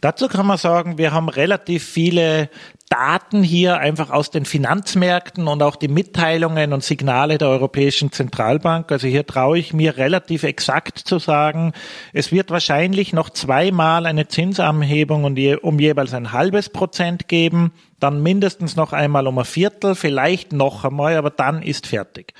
Dazu 0.00 0.28
kann 0.28 0.46
man 0.46 0.56
sagen, 0.56 0.96
wir 0.96 1.12
haben 1.12 1.28
relativ 1.28 1.84
viele 1.84 2.48
Daten 2.90 3.44
hier 3.44 3.78
einfach 3.78 4.10
aus 4.10 4.30
den 4.30 4.44
Finanzmärkten 4.44 5.46
und 5.46 5.62
auch 5.62 5.76
die 5.76 5.86
Mitteilungen 5.86 6.72
und 6.72 6.82
Signale 6.82 7.38
der 7.38 7.48
Europäischen 7.48 8.10
Zentralbank. 8.10 8.90
Also 8.90 9.06
hier 9.06 9.24
traue 9.24 9.58
ich 9.58 9.72
mir 9.72 9.96
relativ 9.96 10.42
exakt 10.42 10.98
zu 10.98 11.20
sagen, 11.20 11.72
es 12.12 12.32
wird 12.32 12.50
wahrscheinlich 12.50 13.12
noch 13.12 13.30
zweimal 13.30 14.06
eine 14.06 14.26
Zinsanhebung 14.26 15.24
um 15.24 15.78
jeweils 15.78 16.14
ein 16.14 16.32
halbes 16.32 16.68
Prozent 16.68 17.28
geben, 17.28 17.72
dann 18.00 18.24
mindestens 18.24 18.74
noch 18.74 18.92
einmal 18.92 19.28
um 19.28 19.38
ein 19.38 19.44
Viertel, 19.44 19.94
vielleicht 19.94 20.52
noch 20.52 20.84
einmal, 20.84 21.16
aber 21.16 21.30
dann 21.30 21.62
ist 21.62 21.86
fertig. 21.86 22.34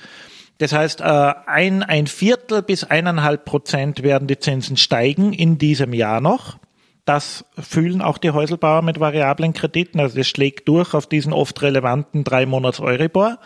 Das 0.57 0.73
heißt, 0.73 0.99
äh, 0.99 1.33
ein, 1.47 1.81
ein 1.81 2.07
Viertel 2.07 2.61
bis 2.61 2.83
eineinhalb 2.83 3.45
Prozent 3.45 4.03
werden 4.03 4.27
die 4.27 4.37
Zinsen 4.37 4.75
steigen 4.75 5.31
in 5.31 5.57
diesem 5.57 5.93
Jahr 5.93 6.19
noch. 6.19 6.57
Das 7.11 7.43
fühlen 7.59 8.01
auch 8.01 8.17
die 8.17 8.31
Häuselbauer 8.31 8.83
mit 8.83 9.01
variablen 9.01 9.51
Krediten. 9.51 9.99
Also 9.99 10.15
das 10.15 10.29
schlägt 10.29 10.69
durch 10.69 10.93
auf 10.93 11.07
diesen 11.07 11.33
oft 11.33 11.61
relevanten 11.61 12.23
drei 12.23 12.45
Monats 12.45 12.79
Euribor. 12.79 13.37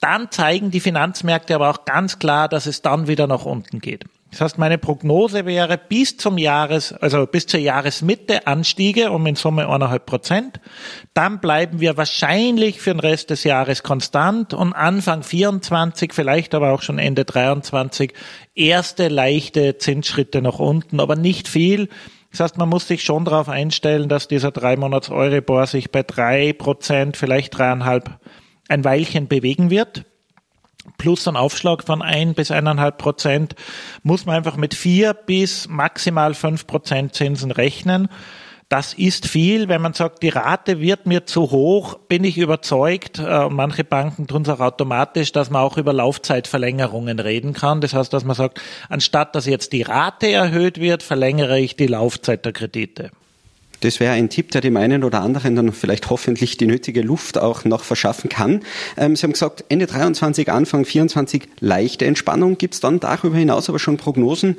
Dann 0.00 0.30
zeigen 0.30 0.70
die 0.70 0.80
Finanzmärkte 0.80 1.56
aber 1.56 1.68
auch 1.68 1.84
ganz 1.84 2.18
klar, 2.18 2.48
dass 2.48 2.64
es 2.64 2.80
dann 2.80 3.06
wieder 3.06 3.26
nach 3.26 3.44
unten 3.44 3.80
geht. 3.80 4.06
Das 4.30 4.40
heißt, 4.40 4.58
meine 4.58 4.78
Prognose 4.78 5.44
wäre 5.44 5.76
bis 5.76 6.16
zum 6.16 6.38
Jahres, 6.38 6.94
also 6.94 7.26
bis 7.26 7.46
zur 7.46 7.60
Jahresmitte 7.60 8.46
Anstiege 8.46 9.10
um 9.10 9.26
in 9.26 9.36
Summe 9.36 9.68
eineinhalb 9.68 10.06
Prozent. 10.06 10.58
Dann 11.12 11.38
bleiben 11.40 11.80
wir 11.80 11.98
wahrscheinlich 11.98 12.80
für 12.80 12.92
den 12.92 13.00
Rest 13.00 13.28
des 13.28 13.44
Jahres 13.44 13.82
konstant 13.82 14.54
und 14.54 14.72
Anfang 14.72 15.22
24, 15.22 16.14
vielleicht 16.14 16.54
aber 16.54 16.72
auch 16.72 16.80
schon 16.80 16.98
Ende 16.98 17.26
23, 17.26 18.14
erste 18.54 19.08
leichte 19.08 19.76
Zinsschritte 19.76 20.40
nach 20.40 20.58
unten, 20.60 20.98
aber 20.98 21.14
nicht 21.14 21.46
viel. 21.46 21.90
Das 22.36 22.50
heißt, 22.50 22.58
man 22.58 22.68
muss 22.68 22.86
sich 22.86 23.02
schon 23.02 23.24
darauf 23.24 23.48
einstellen, 23.48 24.10
dass 24.10 24.28
dieser 24.28 24.50
drei 24.50 24.76
Monats 24.76 25.08
Euribor 25.08 25.66
sich 25.66 25.90
bei 25.90 26.02
drei 26.02 26.52
Prozent, 26.52 27.16
vielleicht 27.16 27.56
dreieinhalb, 27.56 28.10
ein 28.68 28.84
Weilchen 28.84 29.26
bewegen 29.26 29.70
wird. 29.70 30.04
Plus 30.98 31.26
ein 31.26 31.36
Aufschlag 31.36 31.82
von 31.82 32.02
ein 32.02 32.34
bis 32.34 32.50
eineinhalb 32.50 32.98
Prozent 32.98 33.54
muss 34.02 34.26
man 34.26 34.36
einfach 34.36 34.58
mit 34.58 34.74
vier 34.74 35.14
bis 35.14 35.66
maximal 35.66 36.34
fünf 36.34 36.66
Prozent 36.66 37.14
Zinsen 37.14 37.52
rechnen. 37.52 38.10
Das 38.68 38.94
ist 38.94 39.28
viel. 39.28 39.68
Wenn 39.68 39.80
man 39.80 39.92
sagt, 39.92 40.24
die 40.24 40.28
Rate 40.28 40.80
wird 40.80 41.06
mir 41.06 41.24
zu 41.24 41.52
hoch, 41.52 42.00
bin 42.08 42.24
ich 42.24 42.36
überzeugt, 42.36 43.20
äh, 43.20 43.48
manche 43.48 43.84
Banken 43.84 44.26
tun 44.26 44.42
es 44.42 44.48
auch 44.48 44.58
automatisch, 44.58 45.30
dass 45.30 45.50
man 45.50 45.62
auch 45.62 45.76
über 45.76 45.92
Laufzeitverlängerungen 45.92 47.20
reden 47.20 47.52
kann. 47.52 47.80
Das 47.80 47.94
heißt, 47.94 48.12
dass 48.12 48.24
man 48.24 48.34
sagt, 48.34 48.60
anstatt 48.88 49.36
dass 49.36 49.46
jetzt 49.46 49.72
die 49.72 49.82
Rate 49.82 50.32
erhöht 50.32 50.80
wird, 50.80 51.04
verlängere 51.04 51.60
ich 51.60 51.76
die 51.76 51.86
Laufzeit 51.86 52.44
der 52.44 52.52
Kredite. 52.52 53.12
Das 53.80 54.00
wäre 54.00 54.14
ein 54.14 54.30
Tipp, 54.30 54.50
der 54.50 54.62
dem 54.62 54.76
einen 54.76 55.04
oder 55.04 55.20
anderen 55.20 55.54
dann 55.54 55.72
vielleicht 55.72 56.10
hoffentlich 56.10 56.56
die 56.56 56.66
nötige 56.66 57.02
Luft 57.02 57.38
auch 57.38 57.64
noch 57.64 57.84
verschaffen 57.84 58.28
kann. 58.28 58.62
Ähm, 58.96 59.14
Sie 59.14 59.22
haben 59.22 59.32
gesagt, 59.32 59.64
Ende 59.68 59.86
23, 59.86 60.50
Anfang 60.50 60.84
24 60.84 61.48
leichte 61.60 62.04
Entspannung. 62.04 62.58
Gibt 62.58 62.74
es 62.74 62.80
dann 62.80 62.98
darüber 62.98 63.36
hinaus 63.36 63.68
aber 63.68 63.78
schon 63.78 63.96
Prognosen? 63.96 64.56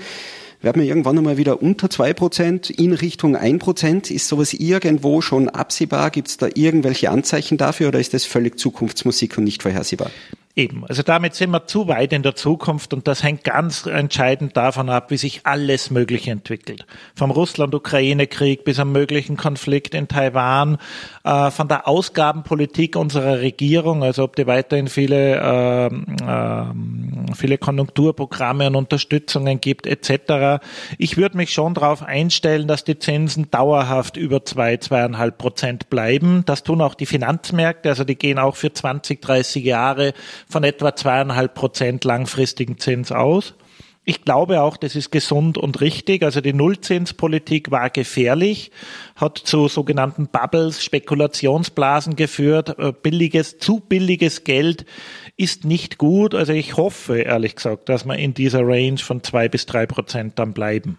Werden 0.62 0.82
wir 0.82 0.88
irgendwann 0.88 1.18
einmal 1.18 1.38
wieder 1.38 1.62
unter 1.62 1.90
zwei 1.90 2.14
Prozent 2.14 2.70
in 2.70 2.94
Richtung 2.94 3.36
ein 3.36 3.60
Prozent. 3.60 4.10
Ist 4.12 4.28
sowas 4.28 4.54
irgendwo 4.54 5.22
schon 5.22 5.50
absehbar? 5.50 6.10
Gibt 6.10 6.30
es 6.30 6.38
da 6.38 6.48
irgendwelche 6.54 7.10
Anzeichen 7.10 7.58
dafür 7.58 7.90
oder 7.90 8.00
ist 8.00 8.14
das 8.14 8.26
völlig 8.26 8.60
Zukunftsmusik 8.60 9.38
und 9.38 9.44
nicht 9.44 9.62
vorhersehbar? 9.62 10.12
Eben, 10.58 10.86
also 10.88 11.04
damit 11.04 11.36
sind 11.36 11.52
wir 11.52 11.68
zu 11.68 11.88
weit 11.88 12.12
in 12.14 12.24
der 12.24 12.34
Zukunft 12.34 12.92
und 12.92 13.08
das 13.08 13.22
hängt 13.22 13.44
ganz 13.44 13.86
entscheidend 13.86 14.58
davon 14.58 14.90
ab, 14.90 15.12
wie 15.12 15.18
sich 15.18 15.42
alles 15.44 15.92
Mögliche 15.92 16.32
entwickelt. 16.32 16.88
Vom 17.14 17.30
Russland-Ukraine-Krieg 17.30 18.64
bis 18.64 18.80
am 18.80 18.92
möglichen 18.92 19.38
Konflikt 19.38 19.94
in 19.94 20.08
Taiwan, 20.08 20.80
äh, 21.24 21.52
von 21.52 21.68
der 21.68 21.88
Ausgabenpolitik 21.88 22.96
unserer 22.96 23.40
Regierung, 23.40 24.04
also 24.04 24.24
ob 24.24 24.36
die 24.36 24.48
weiterhin 24.48 24.88
viele, 24.88 25.36
äh, 25.36 25.86
äh, 26.26 26.66
viele 27.36 27.60
Konjunkturprogramme 27.60 28.66
und 28.66 28.76
Unterstützungen 28.76 29.62
gibt 29.62 29.86
etc. 29.86 30.60
Ich 30.98 31.18
würde 31.18 31.38
mich 31.38 31.54
schon 31.54 31.76
darauf 31.76 32.02
einstellen, 32.02 32.68
dass 32.68 32.84
die 32.84 32.98
Zinsen 32.98 33.52
dauerhaft 33.52 34.18
über 34.18 34.44
zwei, 34.44 34.78
zweieinhalb 34.78 35.38
Prozent 35.38 35.92
bleiben. 35.92 36.42
Das 36.48 36.64
tun 36.64 36.82
auch 36.82 36.96
die 36.96 37.06
Finanzmärkte, 37.06 37.90
also 37.90 38.04
die 38.04 38.16
gehen 38.16 38.40
auch 38.40 38.56
für 38.56 38.74
20, 38.74 39.22
30 39.22 39.64
Jahre 39.64 40.16
von 40.50 40.64
etwa 40.64 40.96
zweieinhalb 40.96 41.54
Prozent 41.54 42.04
langfristigen 42.04 42.78
Zins 42.78 43.12
aus. 43.12 43.54
Ich 44.10 44.24
glaube 44.24 44.62
auch, 44.62 44.78
das 44.78 44.96
ist 44.96 45.12
gesund 45.12 45.58
und 45.58 45.82
richtig. 45.82 46.24
Also 46.24 46.40
die 46.40 46.54
Nullzinspolitik 46.54 47.72
war 47.72 47.90
gefährlich, 47.90 48.72
hat 49.18 49.38
zu 49.38 49.68
sogenannten 49.68 50.28
Bubbles, 50.28 50.82
Spekulationsblasen 50.82 52.16
geführt. 52.16 52.80
Äh, 52.80 52.94
billiges, 52.94 53.58
zu 53.60 53.82
billiges 53.82 54.46
Geld 54.46 54.86
ist 55.36 55.66
nicht 55.66 55.98
gut. 55.98 56.34
Also 56.34 56.54
ich 56.54 56.78
hoffe, 56.78 57.20
ehrlich 57.20 57.58
gesagt, 57.58 57.90
dass 57.90 58.06
wir 58.06 58.16
in 58.18 58.34
dieser 58.34 58.66
Range 58.66 58.98
von 58.98 59.24
zwei 59.24 59.50
bis 59.50 59.66
drei 59.66 59.86
Prozent 59.86 60.40
dann 60.40 60.54
bleiben. 60.54 60.98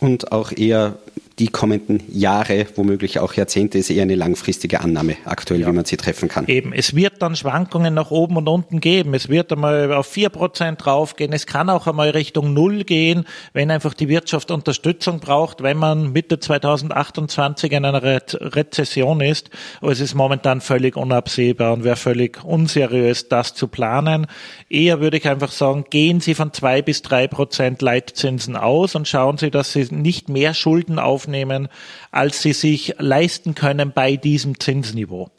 Und 0.00 0.32
auch 0.32 0.50
eher 0.50 0.96
die 1.40 1.48
kommenden 1.48 2.00
Jahre, 2.08 2.66
womöglich 2.76 3.18
auch 3.18 3.32
Jahrzehnte, 3.34 3.78
ist 3.78 3.90
eher 3.90 4.02
eine 4.02 4.14
langfristige 4.14 4.80
Annahme 4.80 5.16
aktuell, 5.24 5.62
ja. 5.62 5.66
wie 5.66 5.72
man 5.72 5.84
sie 5.84 5.96
treffen 5.96 6.28
kann. 6.28 6.46
Eben, 6.46 6.72
es 6.72 6.94
wird 6.94 7.20
dann 7.22 7.34
Schwankungen 7.34 7.92
nach 7.92 8.12
oben 8.12 8.36
und 8.36 8.46
unten 8.46 8.80
geben. 8.80 9.14
Es 9.14 9.28
wird 9.28 9.52
einmal 9.52 9.92
auf 9.92 10.06
vier 10.06 10.28
Prozent 10.28 10.84
draufgehen. 10.84 11.32
Es 11.32 11.46
kann 11.46 11.70
auch 11.70 11.88
einmal 11.88 12.10
Richtung 12.10 12.54
Null 12.54 12.84
gehen, 12.84 13.24
wenn 13.52 13.72
einfach 13.72 13.94
die 13.94 14.08
Wirtschaft 14.08 14.52
Unterstützung 14.52 15.18
braucht, 15.18 15.62
wenn 15.62 15.76
man 15.76 16.12
Mitte 16.12 16.38
2028 16.38 17.72
in 17.72 17.84
einer 17.84 18.02
Re 18.02 18.20
Rezession 18.32 19.20
ist. 19.20 19.50
Aber 19.80 19.90
es 19.90 20.00
ist 20.00 20.14
momentan 20.14 20.60
völlig 20.60 20.96
unabsehbar 20.96 21.72
und 21.72 21.82
wäre 21.82 21.96
völlig 21.96 22.44
unseriös, 22.44 23.28
das 23.28 23.54
zu 23.54 23.66
planen. 23.66 24.26
Eher 24.70 25.00
würde 25.00 25.16
ich 25.16 25.28
einfach 25.28 25.50
sagen, 25.50 25.84
gehen 25.90 26.20
Sie 26.20 26.34
von 26.34 26.52
zwei 26.52 26.80
bis 26.80 27.02
drei 27.02 27.26
Prozent 27.26 27.82
Leitzinsen 27.82 28.56
aus 28.56 28.94
und 28.94 29.08
schauen 29.08 29.36
Sie, 29.36 29.50
dass 29.50 29.72
Sie 29.72 29.88
nicht 29.90 30.28
mehr 30.28 30.54
Schulden 30.54 31.00
auf 31.00 31.23
aufnehmen, 31.24 31.68
als 32.10 32.42
sie 32.42 32.52
sich 32.52 32.94
leisten 32.98 33.54
können 33.54 33.92
bei 33.92 34.16
diesem 34.16 34.60
Zinsniveau. 34.60 35.30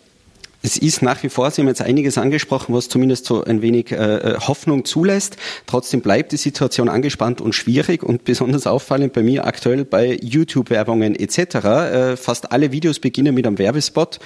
Es 0.65 0.77
ist 0.77 1.03
nach 1.03 1.21
wie 1.21 1.29
vor, 1.29 1.51
Sie 1.51 1.61
haben 1.61 1.67
jetzt 1.67 1.83
einiges 1.83 2.17
angesprochen, 2.17 2.73
was 2.73 2.89
zumindest 2.89 3.25
so 3.25 3.43
ein 3.43 3.61
wenig 3.61 3.91
äh, 3.91 3.97
äh, 3.97 4.39
Hoffnung 4.39 4.83
zulässt. 4.83 5.37
Trotzdem 5.67 6.01
bleibt 6.01 6.31
die 6.31 6.37
Situation 6.37 6.89
angespannt 6.89 7.39
und 7.39 7.53
schwierig 7.53 8.01
und 8.01 8.23
besonders 8.23 8.65
auffallend 8.65 9.13
bei 9.13 9.21
mir 9.21 9.45
aktuell 9.45 9.85
bei 9.85 10.17
YouTube-Werbungen 10.19 11.13
etc. 11.15 11.55
Äh, 11.55 12.17
fast 12.17 12.51
alle 12.51 12.71
Videos 12.71 12.97
beginnen 12.97 13.35
mit 13.35 13.45
einem 13.45 13.59
Werbespot. 13.59 14.17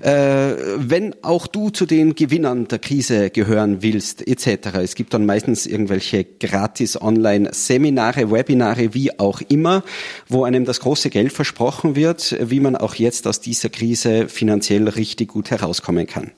Äh, 0.00 0.54
wenn 0.78 1.14
auch 1.20 1.46
du 1.46 1.68
zu 1.68 1.84
den 1.84 2.14
Gewinnern 2.14 2.68
der 2.68 2.78
Krise 2.78 3.28
gehören 3.28 3.82
willst 3.82 4.26
etc. 4.26 4.76
Es 4.82 4.94
gibt 4.94 5.12
dann 5.12 5.26
meistens 5.26 5.66
irgendwelche 5.66 6.24
gratis 6.24 6.98
Online-Seminare, 7.02 8.30
Webinare, 8.30 8.94
wie 8.94 9.18
auch 9.20 9.42
immer, 9.46 9.84
wo 10.26 10.44
einem 10.44 10.64
das 10.64 10.80
große 10.80 11.10
Geld 11.10 11.34
versprochen 11.34 11.96
wird, 11.96 12.34
wie 12.40 12.60
man 12.60 12.76
auch 12.76 12.94
jetzt 12.94 13.26
aus 13.26 13.40
dieser 13.40 13.68
Krise 13.68 14.28
finanziell 14.28 14.88
richtig 14.88 15.28
gut 15.28 15.50
herauskommt 15.50 15.81
rauskommen 15.82 16.06
kann. 16.06 16.32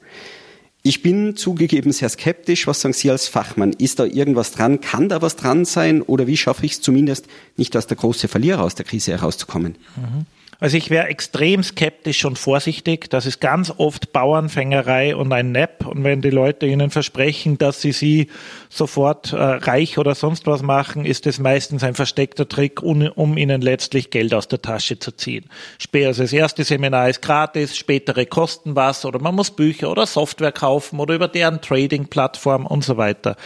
Ich 0.87 1.03
bin 1.03 1.35
zugegeben 1.35 1.93
sehr 1.93 2.11
skeptisch. 2.11 2.67
Was 2.67 2.83
sagen 2.83 2.93
Sie 2.93 3.11
als 3.11 3.27
Fachmann? 3.27 3.73
Ist 3.73 4.01
da 4.01 4.05
irgendwas 4.05 4.53
dran? 4.53 4.83
Kann 4.83 5.09
da 5.09 5.23
was 5.23 5.37
dran 5.37 5.65
sein? 5.65 6.03
Oder 6.03 6.27
wie 6.27 6.37
schaffe 6.37 6.67
ich 6.67 6.73
es 6.73 6.81
zumindest, 6.83 7.27
nicht 7.57 7.75
als 7.75 7.87
der 7.87 7.97
große 7.97 8.29
Verlierer 8.29 8.63
aus 8.63 8.75
der 8.75 8.85
Krise 8.85 9.13
herauszukommen? 9.13 9.77
Mhm. 9.97 10.27
Also 10.61 10.77
ich 10.77 10.91
wäre 10.91 11.09
extrem 11.09 11.63
skeptisch 11.63 12.25
und 12.25 12.39
vorsichtig. 12.39 13.11
Das 13.11 13.27
ist 13.27 13.41
ganz 13.41 13.73
oft 13.77 14.13
Bauernfängerei 14.13 15.17
und 15.17 15.33
ein 15.33 15.53
Nepp. 15.53 15.87
Und 15.87 16.05
wenn 16.05 16.23
die 16.23 16.31
Leute 16.31 16.67
ihnen 16.67 16.91
versprechen, 16.91 17.59
dass 17.59 17.81
sie 17.81 17.93
sie 17.93 18.29
sofort 18.69 19.33
äh, 19.33 19.37
reich 19.37 19.99
oder 19.99 20.15
sonst 20.15 20.47
was 20.47 20.63
machen, 20.63 21.05
ist 21.05 21.27
es 21.27 21.39
meistens 21.39 21.83
ein 21.83 21.95
versteckter 21.95 22.49
Trick, 22.49 22.83
um, 22.83 23.03
um, 23.03 23.37
ihnen 23.37 23.61
letztlich 23.61 24.11
Geld 24.11 24.35
aus 24.35 24.49
der 24.49 24.63
Tasche 24.63 24.99
zu 24.99 25.13
ziehen. 25.13 25.47
Also 25.95 26.23
das 26.23 26.33
erste 26.33 26.65
Seminar 26.65 27.09
ist 27.09 27.23
gratis, 27.23 27.77
spätere 27.77 28.27
kosten 28.27 28.77
was 28.77 29.05
oder 29.05 29.21
man 29.21 29.35
muss 29.35 29.51
Bücher 29.51 29.91
oder 29.91 30.07
Software 30.07 30.53
kaufen 30.53 31.01
oder 31.01 31.15
über 31.15 31.29
deren 31.29 31.61
Trading-Plattform 31.61 32.67
und 32.67 32.85
so 32.85 32.97
weiter. 32.97 33.37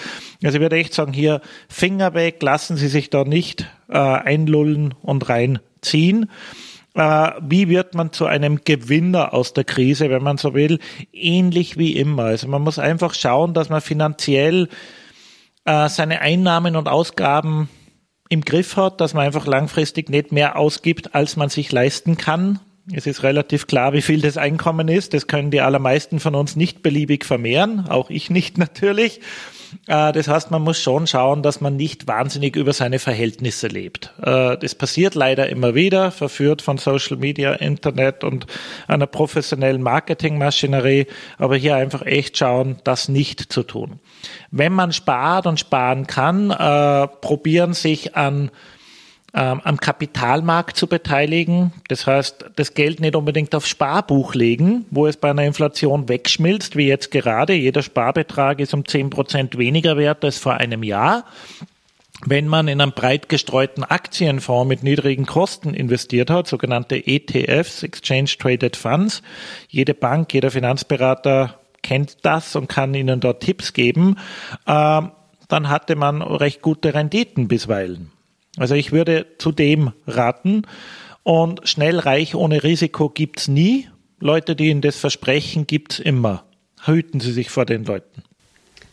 Also 0.43 0.57
ich 0.57 0.63
würde 0.63 0.77
echt 0.77 0.95
sagen, 0.95 1.13
hier 1.13 1.41
Finger 1.69 2.15
weg, 2.15 2.43
lassen 2.43 2.77
Sie 2.77 2.89
sich 2.89 3.11
da 3.11 3.25
nicht 3.25 3.67
äh, 3.89 3.99
einlullen 3.99 4.95
und 5.03 5.29
reinziehen. 5.29 6.31
Äh, 6.99 7.31
wie 7.41 7.69
wird 7.69 7.95
man 7.95 8.13
zu 8.13 8.27
einem 8.27 8.65
Gewinner 8.65 9.33
aus 9.33 9.53
der 9.53 9.63
Krise, 9.63 10.11
wenn 10.11 10.23
man 10.25 10.37
so 10.37 10.53
will, 10.53 10.81
ähnlich 11.13 11.79
wie 11.79 11.93
immer. 11.97 12.25
Also 12.25 12.49
man 12.49 12.63
muss 12.63 12.81
einfach 12.81 13.15
schauen, 13.15 13.55
dass 13.55 13.69
man 13.69 13.81
finanziell 13.81 14.69
äh, 15.65 15.89
seine 15.89 16.21
Einnahmen 16.23 16.75
und 16.75 16.89
Ausgaben 16.89 17.69
im 18.29 18.41
Griff 18.41 18.77
hat, 18.77 19.01
dass 19.01 19.15
man 19.15 19.27
einfach 19.27 19.47
langfristig 19.47 20.11
nicht 20.11 20.33
mehr 20.33 20.59
ausgibt, 20.59 21.15
als 21.15 21.37
man 21.37 21.51
sich 21.51 21.71
leisten 21.71 22.17
kann. 22.17 22.59
Es 22.93 23.07
ist 23.07 23.23
relativ 23.23 23.67
klar, 23.67 23.93
wie 23.93 24.03
viel 24.03 24.23
das 24.23 24.37
Einkommen 24.37 24.89
ist. 24.89 25.13
Das 25.13 25.27
können 25.27 25.51
die 25.51 25.61
allermeisten 25.61 26.21
von 26.21 26.35
uns 26.35 26.57
nicht 26.57 26.83
beliebig 26.83 27.25
vermehren, 27.25 27.87
auch 27.89 28.09
ich 28.09 28.31
nicht 28.31 28.57
natürlich. 28.59 29.21
Äh, 29.87 30.13
das 30.13 30.29
heißt, 30.29 30.51
man 30.51 30.63
muss 30.63 30.81
schon 30.81 31.07
schauen, 31.07 31.43
dass 31.43 31.61
man 31.61 31.77
nicht 31.77 32.07
wahnsinnig 32.07 32.57
über 32.57 32.73
seine 32.73 32.99
Verhältnisse 32.99 33.67
lebt. 33.67 34.15
Äh, 34.23 34.57
das 34.57 34.75
passiert 34.75 35.15
leider 35.15 35.49
immer 35.51 35.75
wieder, 35.75 36.11
verführt 36.11 36.63
von 36.63 36.79
Social 36.79 37.19
Media, 37.19 37.53
Internet 37.53 38.25
und 38.25 38.47
einer 38.87 39.07
professionellen 39.07 39.83
Marketingmaschinerie. 39.83 41.07
Aber 41.37 41.57
hier 41.57 41.77
einfach 41.77 42.03
echt 42.03 42.39
schauen, 42.39 42.77
das 42.85 43.09
nicht 43.09 43.53
zu 43.53 43.63
tun. 43.63 44.01
Wenn 44.51 44.73
man 44.73 44.93
spart 44.93 45.47
und 45.47 45.61
sparen 45.61 46.07
kann, 46.07 46.51
äh, 46.51 47.07
probieren 47.21 47.75
sich 47.75 48.17
an 48.17 48.51
ähm, 49.35 49.61
am 49.63 49.79
Kapitalmarkt 49.79 50.77
zu 50.77 50.87
beteiligen. 50.87 51.73
Das 51.89 52.07
heißt, 52.07 52.47
das 52.57 52.75
Geld 52.75 53.01
nicht 53.01 53.15
unbedingt 53.15 53.55
aufs 53.55 53.69
Sparbuch 53.69 54.35
legen, 54.35 54.87
wo 54.91 55.07
es 55.07 55.17
bei 55.17 55.31
einer 55.31 55.45
Inflation 55.45 56.09
wegschmilzt, 56.09 56.77
wie 56.77 56.87
jetzt 56.87 57.11
gerade. 57.11 57.53
Jeder 57.53 57.83
Sparbetrag 57.83 58.61
ist 58.61 58.75
um 58.75 58.87
zehn 58.87 59.11
Prozent 59.11 59.59
weniger 59.59 59.97
wert 59.97 60.25
als 60.25 60.39
vor 60.39 60.55
einem 60.55 60.83
Jahr. 60.83 61.25
Wenn 62.25 62.49
man 62.49 62.67
in 62.67 62.81
einen 62.81 62.93
breit 62.93 63.29
gestreuten 63.29 63.85
Aktienfonds 63.85 64.69
mit 64.69 64.83
niedrigen 64.83 65.25
Kosten 65.25 65.73
investiert 65.73 66.31
hat, 66.31 66.49
sogenannte 66.49 67.07
ETFs, 67.07 67.85
Exchange 67.85 68.31
Traded 68.39 68.77
Funds, 68.77 69.23
jede 69.69 69.95
Bank, 69.95 70.35
jeder 70.35 70.51
Finanzberater 70.51 71.61
kennt 71.83 72.25
das 72.25 72.57
und 72.57 72.69
kann 72.69 72.95
Ihnen 72.95 73.21
dort 73.21 73.43
Tipps 73.43 73.73
geben, 73.73 74.17
äh, 74.67 75.03
dann 75.49 75.69
hatte 75.69 75.95
man 75.95 76.21
recht 76.21 76.61
gute 76.61 76.93
Renditen 76.93 77.47
bisweilen. 77.47 78.11
Also 78.59 78.75
ich 78.75 78.93
würde 78.93 79.27
zu 79.39 79.53
dem 79.53 79.93
raten. 80.07 80.63
Und 81.23 81.69
schnell 81.69 81.99
reich 81.99 82.35
ohne 82.35 82.63
Risiko 82.63 83.11
gibt's 83.11 83.49
nie. 83.49 83.89
Leute, 84.21 84.57
die 84.57 84.69
Ihnen 84.69 84.81
das 84.81 84.99
versprechen, 84.99 85.67
gibt's 85.67 85.99
immer. 85.99 86.45
Hüten 86.85 87.21
Sie 87.21 87.33
sich 87.33 87.51
vor 87.51 87.67
den 87.67 87.85
Leuten. 87.85 88.23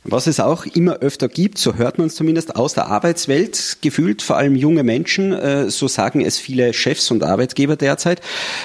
Was 0.08 0.28
es 0.28 0.40
auch 0.40 0.68
immer 0.68 0.98
öfter 0.98 1.28
gibt, 1.28 1.58
so 1.58 1.76
hört 1.76 1.98
man 1.98 2.06
es 2.08 2.16
zumindest 2.16 2.56
aus 2.56 2.76
der 2.76 2.90
Arbeitswelt, 2.90 3.78
gefühlt 3.82 4.22
vor 4.22 4.38
allem 4.38 4.56
junge 4.56 4.84
Menschen, 4.84 5.34
äh, 5.34 5.72
so 5.72 5.88
sagen 5.88 6.22
es 6.22 6.38
viele 6.38 6.74
Chefs 6.74 7.10
und 7.10 7.24
Arbeitgeber 7.24 7.76
derzeit, 7.76 8.22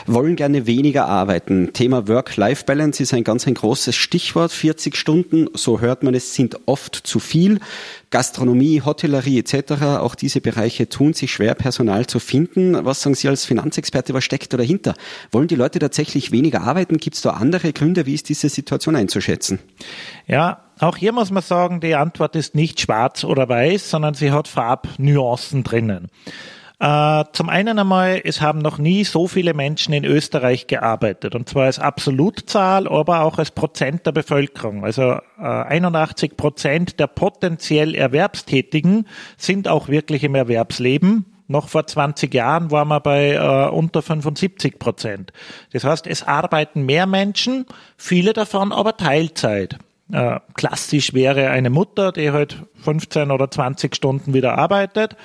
wollen 0.06 0.36
gerne 0.36 0.66
weniger 0.66 1.06
arbeiten. 1.06 1.72
Thema 1.72 2.08
Work-Life-Balance 2.08 3.02
ist 3.02 3.14
ein 3.14 3.24
ganz 3.24 3.46
ein 3.46 3.54
großes 3.54 3.96
Stichwort. 3.96 4.52
40 4.52 4.94
Stunden, 4.94 5.48
so 5.54 5.80
hört 5.80 6.02
man 6.02 6.12
es, 6.12 6.34
sind 6.34 6.58
oft 6.66 6.94
zu 6.94 7.20
viel. 7.20 7.58
Gastronomie, 8.10 8.82
Hotellerie 8.84 9.38
etc., 9.38 9.82
auch 10.00 10.16
diese 10.16 10.42
Bereiche 10.42 10.90
tun 10.90 11.14
sich 11.14 11.32
schwer, 11.32 11.54
Personal 11.54 12.06
zu 12.06 12.18
finden. 12.18 12.84
Was 12.84 13.00
sagen 13.00 13.14
Sie 13.14 13.28
als 13.28 13.46
Finanzexperte, 13.46 14.12
was 14.12 14.24
steckt 14.24 14.52
da 14.52 14.58
dahinter? 14.58 14.94
Wollen 15.30 15.48
die 15.48 15.54
Leute 15.54 15.78
tatsächlich 15.78 16.32
weniger 16.32 16.62
arbeiten? 16.62 16.98
Gibt 16.98 17.16
es 17.16 17.22
da 17.22 17.30
andere 17.30 17.72
Gründe? 17.72 18.04
Wie 18.04 18.14
ist 18.14 18.28
diese 18.28 18.50
Situation 18.50 18.96
einzuschätzen? 18.96 19.60
Ja, 20.26 20.64
auch 20.82 20.96
hier 20.96 21.12
muss 21.12 21.30
man 21.30 21.42
sagen, 21.42 21.80
die 21.80 21.94
Antwort 21.94 22.36
ist 22.36 22.54
nicht 22.54 22.80
schwarz 22.80 23.24
oder 23.24 23.48
weiß, 23.48 23.90
sondern 23.90 24.14
sie 24.14 24.32
hat 24.32 24.48
Farbnuancen 24.48 25.62
drinnen. 25.62 26.08
Äh, 26.80 27.24
zum 27.32 27.50
einen 27.50 27.78
einmal, 27.78 28.22
es 28.24 28.40
haben 28.40 28.60
noch 28.60 28.78
nie 28.78 29.04
so 29.04 29.28
viele 29.28 29.52
Menschen 29.52 29.92
in 29.92 30.06
Österreich 30.06 30.66
gearbeitet, 30.66 31.34
und 31.34 31.46
zwar 31.46 31.64
als 31.64 31.78
Absolutzahl, 31.78 32.88
aber 32.88 33.20
auch 33.20 33.38
als 33.38 33.50
Prozent 33.50 34.06
der 34.06 34.12
Bevölkerung. 34.12 34.82
Also 34.82 35.18
äh, 35.38 35.42
81 35.42 36.38
Prozent 36.38 36.98
der 36.98 37.06
potenziell 37.06 37.94
Erwerbstätigen 37.94 39.06
sind 39.36 39.68
auch 39.68 39.88
wirklich 39.88 40.24
im 40.24 40.34
Erwerbsleben. 40.34 41.26
Noch 41.48 41.68
vor 41.68 41.86
20 41.86 42.32
Jahren 42.32 42.70
waren 42.70 42.88
wir 42.88 43.00
bei 43.00 43.32
äh, 43.32 43.68
unter 43.68 44.00
75 44.00 44.78
Prozent. 44.78 45.34
Das 45.72 45.84
heißt, 45.84 46.06
es 46.06 46.22
arbeiten 46.22 46.86
mehr 46.86 47.06
Menschen, 47.06 47.66
viele 47.98 48.32
davon 48.32 48.72
aber 48.72 48.96
Teilzeit. 48.96 49.76
Äh, 50.12 50.40
klassisch 50.54 51.14
wäre 51.14 51.50
eine 51.50 51.70
Mutter, 51.70 52.12
die 52.12 52.30
halt 52.30 52.62
15 52.82 53.30
oder 53.30 53.50
20 53.50 53.94
Stunden 53.94 54.34
wieder 54.34 54.58
arbeitet, 54.58 55.16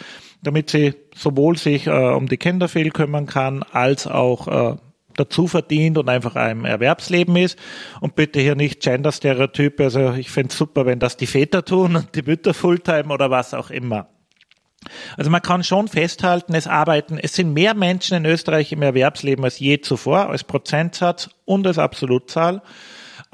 damit 0.43 0.69
sie 0.69 0.93
sowohl 1.15 1.57
sich 1.57 1.87
äh, 1.87 1.91
um 1.91 2.27
die 2.27 2.37
Kinder 2.37 2.67
viel 2.67 2.91
kümmern 2.91 3.25
kann, 3.25 3.63
als 3.63 4.05
auch 4.07 4.47
äh, 4.47 4.77
dazu 5.15 5.47
verdient 5.47 5.97
und 5.97 6.09
einfach 6.09 6.35
einem 6.35 6.65
Erwerbsleben 6.65 7.35
ist. 7.35 7.57
Und 8.01 8.15
bitte 8.15 8.39
hier 8.39 8.55
nicht 8.55 8.81
Gender-Stereotype. 8.81 9.83
Also 9.83 10.13
ich 10.13 10.29
fände 10.29 10.53
super, 10.53 10.85
wenn 10.85 10.99
das 10.99 11.17
die 11.17 11.27
Väter 11.27 11.65
tun 11.65 11.95
und 11.95 12.15
die 12.15 12.21
Mütter 12.21 12.53
Fulltime 12.53 13.13
oder 13.13 13.31
was 13.31 13.53
auch 13.53 13.69
immer. 13.69 14.09
Also 15.17 15.31
man 15.31 15.41
kann 15.41 15.63
schon 15.63 15.87
festhalten, 15.87 16.53
es 16.53 16.67
arbeiten, 16.67 17.17
es 17.17 17.33
sind 17.33 17.53
mehr 17.53 17.73
Menschen 17.73 18.17
in 18.17 18.25
Österreich 18.25 18.71
im 18.71 18.83
Erwerbsleben 18.83 19.43
als 19.43 19.57
je 19.57 19.81
zuvor, 19.81 20.29
als 20.29 20.43
Prozentsatz 20.43 21.29
und 21.45 21.65
als 21.65 21.79
Absolutzahl. 21.79 22.61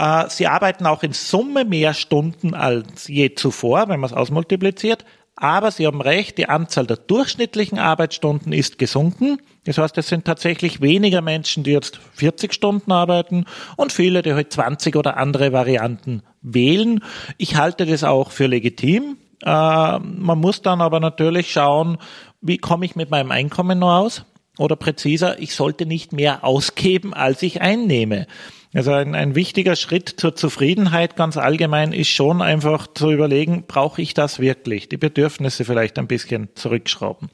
Äh, 0.01 0.29
sie 0.29 0.47
arbeiten 0.47 0.87
auch 0.87 1.03
in 1.03 1.13
Summe 1.13 1.63
mehr 1.63 1.93
Stunden 1.93 2.55
als 2.55 3.07
je 3.07 3.35
zuvor, 3.35 3.87
wenn 3.87 3.99
man 3.99 4.09
es 4.09 4.15
ausmultipliziert. 4.15 5.05
Aber 5.35 5.71
Sie 5.71 5.87
haben 5.87 6.01
recht, 6.01 6.37
die 6.37 6.49
Anzahl 6.49 6.85
der 6.85 6.97
durchschnittlichen 6.97 7.79
Arbeitsstunden 7.79 8.51
ist 8.51 8.77
gesunken. 8.77 9.37
Das 9.63 9.77
heißt, 9.77 9.97
es 9.97 10.07
sind 10.07 10.25
tatsächlich 10.25 10.81
weniger 10.81 11.21
Menschen, 11.21 11.63
die 11.63 11.71
jetzt 11.71 11.99
40 12.13 12.53
Stunden 12.53 12.91
arbeiten 12.91 13.45
und 13.77 13.91
viele, 13.91 14.23
die 14.23 14.33
halt 14.33 14.51
20 14.51 14.95
oder 14.95 15.17
andere 15.17 15.53
Varianten 15.53 16.23
wählen. 16.41 17.03
Ich 17.37 17.55
halte 17.55 17.85
das 17.85 18.03
auch 18.03 18.31
für 18.31 18.47
legitim. 18.47 19.17
Äh, 19.43 19.99
man 19.99 20.39
muss 20.39 20.61
dann 20.63 20.81
aber 20.81 20.99
natürlich 20.99 21.51
schauen, 21.51 21.97
wie 22.41 22.57
komme 22.57 22.85
ich 22.85 22.95
mit 22.95 23.11
meinem 23.11 23.31
Einkommen 23.31 23.79
nur 23.79 23.93
aus? 23.93 24.25
Oder 24.57 24.75
präziser, 24.75 25.39
ich 25.39 25.55
sollte 25.55 25.85
nicht 25.85 26.11
mehr 26.11 26.43
ausgeben, 26.43 27.13
als 27.13 27.41
ich 27.41 27.61
einnehme. 27.61 28.27
Also 28.73 28.93
ein, 28.93 29.15
ein 29.15 29.36
wichtiger 29.36 29.75
Schritt 29.75 30.07
zur 30.07 30.34
Zufriedenheit 30.34 31.17
ganz 31.17 31.36
allgemein 31.36 31.91
ist 31.91 32.10
schon 32.10 32.41
einfach 32.41 32.88
zu 32.88 33.12
überlegen, 33.12 33.65
brauche 33.67 34.01
ich 34.01 34.13
das 34.13 34.39
wirklich? 34.39 34.88
Die 34.88 34.95
Bedürfnisse 34.97 35.65
vielleicht 35.65 35.99
ein 35.99 36.07
bisschen 36.07 36.47
zurückschrauben. 36.55 37.29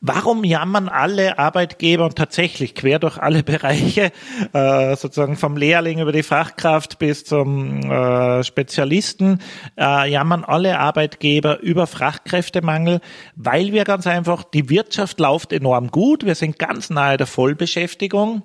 Warum 0.00 0.42
jammern 0.42 0.88
alle 0.88 1.38
Arbeitgeber 1.38 2.04
und 2.04 2.16
tatsächlich 2.16 2.74
quer 2.74 2.98
durch 2.98 3.16
alle 3.18 3.44
Bereiche, 3.44 4.10
äh, 4.52 4.96
sozusagen 4.96 5.36
vom 5.36 5.56
Lehrling 5.56 6.00
über 6.00 6.10
die 6.10 6.24
Fachkraft 6.24 6.98
bis 6.98 7.24
zum 7.24 7.88
äh, 7.88 8.42
Spezialisten, 8.42 9.38
äh, 9.78 10.10
jammern 10.10 10.44
alle 10.44 10.80
Arbeitgeber 10.80 11.60
über 11.60 11.86
Fachkräftemangel, 11.86 13.00
weil 13.36 13.72
wir 13.72 13.84
ganz 13.84 14.08
einfach, 14.08 14.42
die 14.42 14.68
Wirtschaft 14.68 15.20
läuft 15.20 15.52
enorm 15.52 15.92
gut, 15.92 16.26
wir 16.26 16.34
sind 16.34 16.58
ganz 16.58 16.90
nahe 16.90 17.16
der 17.16 17.28
Vollbeschäftigung 17.28 18.42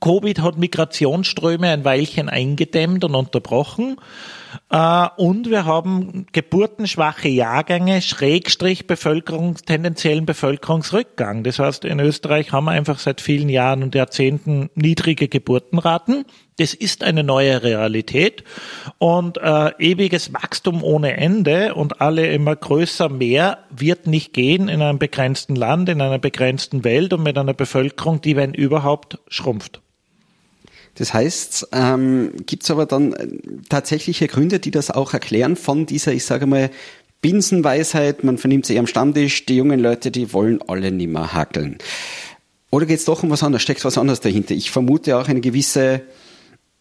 Covid 0.00 0.40
hat 0.40 0.58
Migrationsströme 0.58 1.68
ein 1.68 1.84
Weilchen 1.84 2.28
eingedämmt 2.28 3.04
und 3.04 3.14
unterbrochen. 3.14 3.96
Äh, 4.70 5.08
und 5.16 5.50
wir 5.50 5.64
haben 5.64 6.26
geburtenschwache 6.32 7.28
Jahrgänge, 7.28 8.02
Schrägstrich 8.02 8.86
Bevölkerung, 8.86 9.56
tendenziellen 9.56 10.26
Bevölkerungsrückgang. 10.26 11.42
Das 11.44 11.58
heißt, 11.58 11.84
in 11.84 12.00
Österreich 12.00 12.52
haben 12.52 12.64
wir 12.64 12.72
einfach 12.72 12.98
seit 12.98 13.20
vielen 13.20 13.48
Jahren 13.48 13.82
und 13.82 13.94
Jahrzehnten 13.94 14.70
niedrige 14.74 15.28
Geburtenraten. 15.28 16.24
Das 16.58 16.74
ist 16.74 17.04
eine 17.04 17.24
neue 17.24 17.62
Realität 17.62 18.44
und 18.98 19.38
äh, 19.38 19.70
ewiges 19.78 20.34
Wachstum 20.34 20.82
ohne 20.84 21.16
Ende 21.16 21.74
und 21.74 22.02
alle 22.02 22.26
immer 22.26 22.54
größer 22.54 23.08
mehr 23.08 23.64
wird 23.70 24.06
nicht 24.06 24.34
gehen 24.34 24.68
in 24.68 24.82
einem 24.82 24.98
begrenzten 24.98 25.56
Land, 25.56 25.88
in 25.88 26.02
einer 26.02 26.18
begrenzten 26.18 26.84
Welt 26.84 27.14
und 27.14 27.22
mit 27.22 27.38
einer 27.38 27.54
Bevölkerung, 27.54 28.20
die, 28.20 28.36
wenn 28.36 28.52
überhaupt, 28.52 29.18
schrumpft. 29.28 29.80
Das 30.94 31.14
heißt, 31.14 31.68
ähm, 31.72 32.32
gibt 32.46 32.64
es 32.64 32.70
aber 32.70 32.86
dann 32.86 33.12
äh, 33.12 33.28
tatsächliche 33.68 34.26
Gründe, 34.26 34.58
die 34.58 34.70
das 34.70 34.90
auch 34.90 35.14
erklären 35.14 35.56
von 35.56 35.86
dieser, 35.86 36.12
ich 36.12 36.24
sage 36.24 36.46
mal, 36.46 36.70
Binsenweisheit, 37.22 38.24
man 38.24 38.38
vernimmt 38.38 38.66
sie 38.66 38.78
am 38.78 38.86
Stammtisch, 38.86 39.44
die 39.44 39.56
jungen 39.56 39.80
Leute, 39.80 40.10
die 40.10 40.32
wollen 40.32 40.60
alle 40.66 40.90
nimmer 40.90 41.34
hackeln. 41.34 41.78
Oder 42.70 42.86
geht 42.86 42.98
es 42.98 43.04
doch 43.04 43.22
um 43.22 43.30
was 43.30 43.42
anderes, 43.42 43.62
steckt 43.62 43.84
was 43.84 43.98
anderes 43.98 44.20
dahinter? 44.20 44.54
Ich 44.54 44.70
vermute 44.70 45.18
auch 45.18 45.28
eine 45.28 45.40
gewisse, 45.40 46.02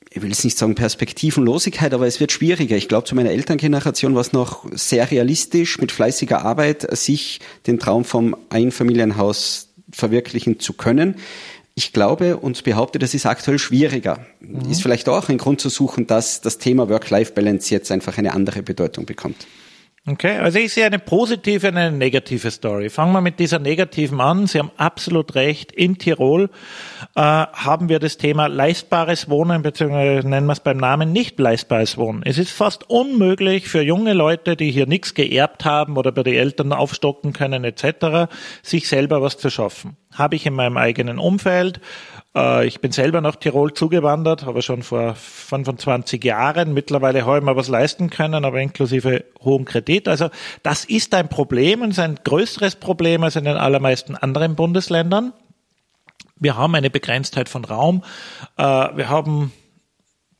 ich 0.09 0.21
will 0.21 0.29
jetzt 0.29 0.45
nicht 0.45 0.57
sagen 0.57 0.75
Perspektivenlosigkeit, 0.75 1.93
aber 1.93 2.07
es 2.07 2.19
wird 2.19 2.31
schwieriger. 2.31 2.77
Ich 2.77 2.87
glaube, 2.87 3.05
zu 3.05 3.15
meiner 3.15 3.31
Elterngeneration 3.31 4.13
war 4.13 4.21
es 4.21 4.31
noch 4.31 4.65
sehr 4.71 5.11
realistisch, 5.11 5.79
mit 5.79 5.91
fleißiger 5.91 6.43
Arbeit 6.45 6.87
sich 6.97 7.41
den 7.67 7.79
Traum 7.79 8.05
vom 8.05 8.35
Einfamilienhaus 8.49 9.69
verwirklichen 9.91 10.59
zu 10.59 10.73
können. 10.73 11.15
Ich 11.79 11.93
glaube 11.93 12.35
und 12.35 12.65
behaupte, 12.65 12.99
das 12.99 13.13
ist 13.13 13.25
aktuell 13.25 13.57
schwieriger. 13.57 14.19
Mhm. 14.41 14.69
Ist 14.69 14.81
vielleicht 14.81 15.07
auch 15.07 15.29
ein 15.29 15.37
Grund 15.37 15.61
zu 15.61 15.69
suchen, 15.69 16.07
dass 16.07 16.41
das 16.41 16.57
Thema 16.57 16.89
Work-Life-Balance 16.89 17.73
jetzt 17.73 17.89
einfach 17.89 18.17
eine 18.17 18.33
andere 18.33 18.61
Bedeutung 18.63 19.05
bekommt. 19.05 19.47
Okay, 20.07 20.37
also 20.37 20.59
ich 20.59 20.73
sehe 20.73 20.85
eine 20.85 20.97
positive 20.97 21.67
und 21.67 21.77
eine 21.77 21.95
negative 21.95 22.49
Story. 22.51 22.89
Fangen 22.89 23.11
wir 23.11 23.19
mit 23.19 23.37
dieser 23.37 23.59
negativen 23.59 24.21
an. 24.21 24.47
Sie 24.47 24.57
haben 24.57 24.71
absolut 24.77 25.35
recht. 25.35 25.73
In 25.73 25.97
Tirol 25.97 26.49
äh, 27.15 27.21
haben 27.21 27.89
wir 27.89 27.99
das 27.99 28.17
Thema 28.17 28.47
leistbares 28.47 29.29
Wohnen, 29.29 29.61
beziehungsweise 29.61 30.27
nennen 30.27 30.47
wir 30.47 30.53
es 30.53 30.61
beim 30.61 30.77
Namen 30.77 31.11
nicht 31.11 31.37
leistbares 31.37 31.97
Wohnen. 31.97 32.23
Es 32.23 32.37
ist 32.37 32.51
fast 32.51 32.89
unmöglich 32.89 33.67
für 33.67 33.81
junge 33.81 34.13
Leute, 34.13 34.55
die 34.55 34.71
hier 34.71 34.87
nichts 34.87 35.13
geerbt 35.13 35.65
haben 35.65 35.97
oder 35.97 36.13
bei 36.13 36.23
den 36.23 36.35
Eltern 36.35 36.71
aufstocken 36.71 37.33
können 37.33 37.65
etc., 37.65 38.31
sich 38.63 38.87
selber 38.87 39.21
was 39.21 39.37
zu 39.37 39.49
schaffen. 39.49 39.97
Habe 40.13 40.37
ich 40.37 40.45
in 40.45 40.53
meinem 40.53 40.77
eigenen 40.77 41.19
Umfeld 41.19 41.81
ich 42.63 42.79
bin 42.79 42.91
selber 42.91 43.21
nach 43.21 43.37
Tirol 43.37 43.73
zugewandert, 43.73 44.45
aber 44.45 44.61
schon 44.61 44.83
vor 44.83 45.15
25 45.15 46.23
Jahren. 46.23 46.73
Mittlerweile 46.75 47.25
habe 47.25 47.39
ich 47.39 47.43
mir 47.43 47.55
was 47.55 47.69
leisten 47.69 48.11
können, 48.11 48.45
aber 48.45 48.61
inklusive 48.61 49.25
hohem 49.41 49.65
Kredit. 49.65 50.07
Also 50.07 50.29
das 50.61 50.85
ist 50.85 51.15
ein 51.15 51.27
Problem 51.27 51.81
und 51.81 51.89
ist 51.89 51.99
ein 51.99 52.19
größeres 52.23 52.75
Problem 52.75 53.23
als 53.23 53.35
in 53.35 53.45
den 53.45 53.57
allermeisten 53.57 54.15
anderen 54.15 54.55
Bundesländern. 54.55 55.33
Wir 56.35 56.55
haben 56.55 56.75
eine 56.75 56.89
Begrenztheit 56.91 57.49
von 57.49 57.65
Raum. 57.65 58.03
Äh, 58.57 58.63
wir 58.63 59.09
haben 59.09 59.51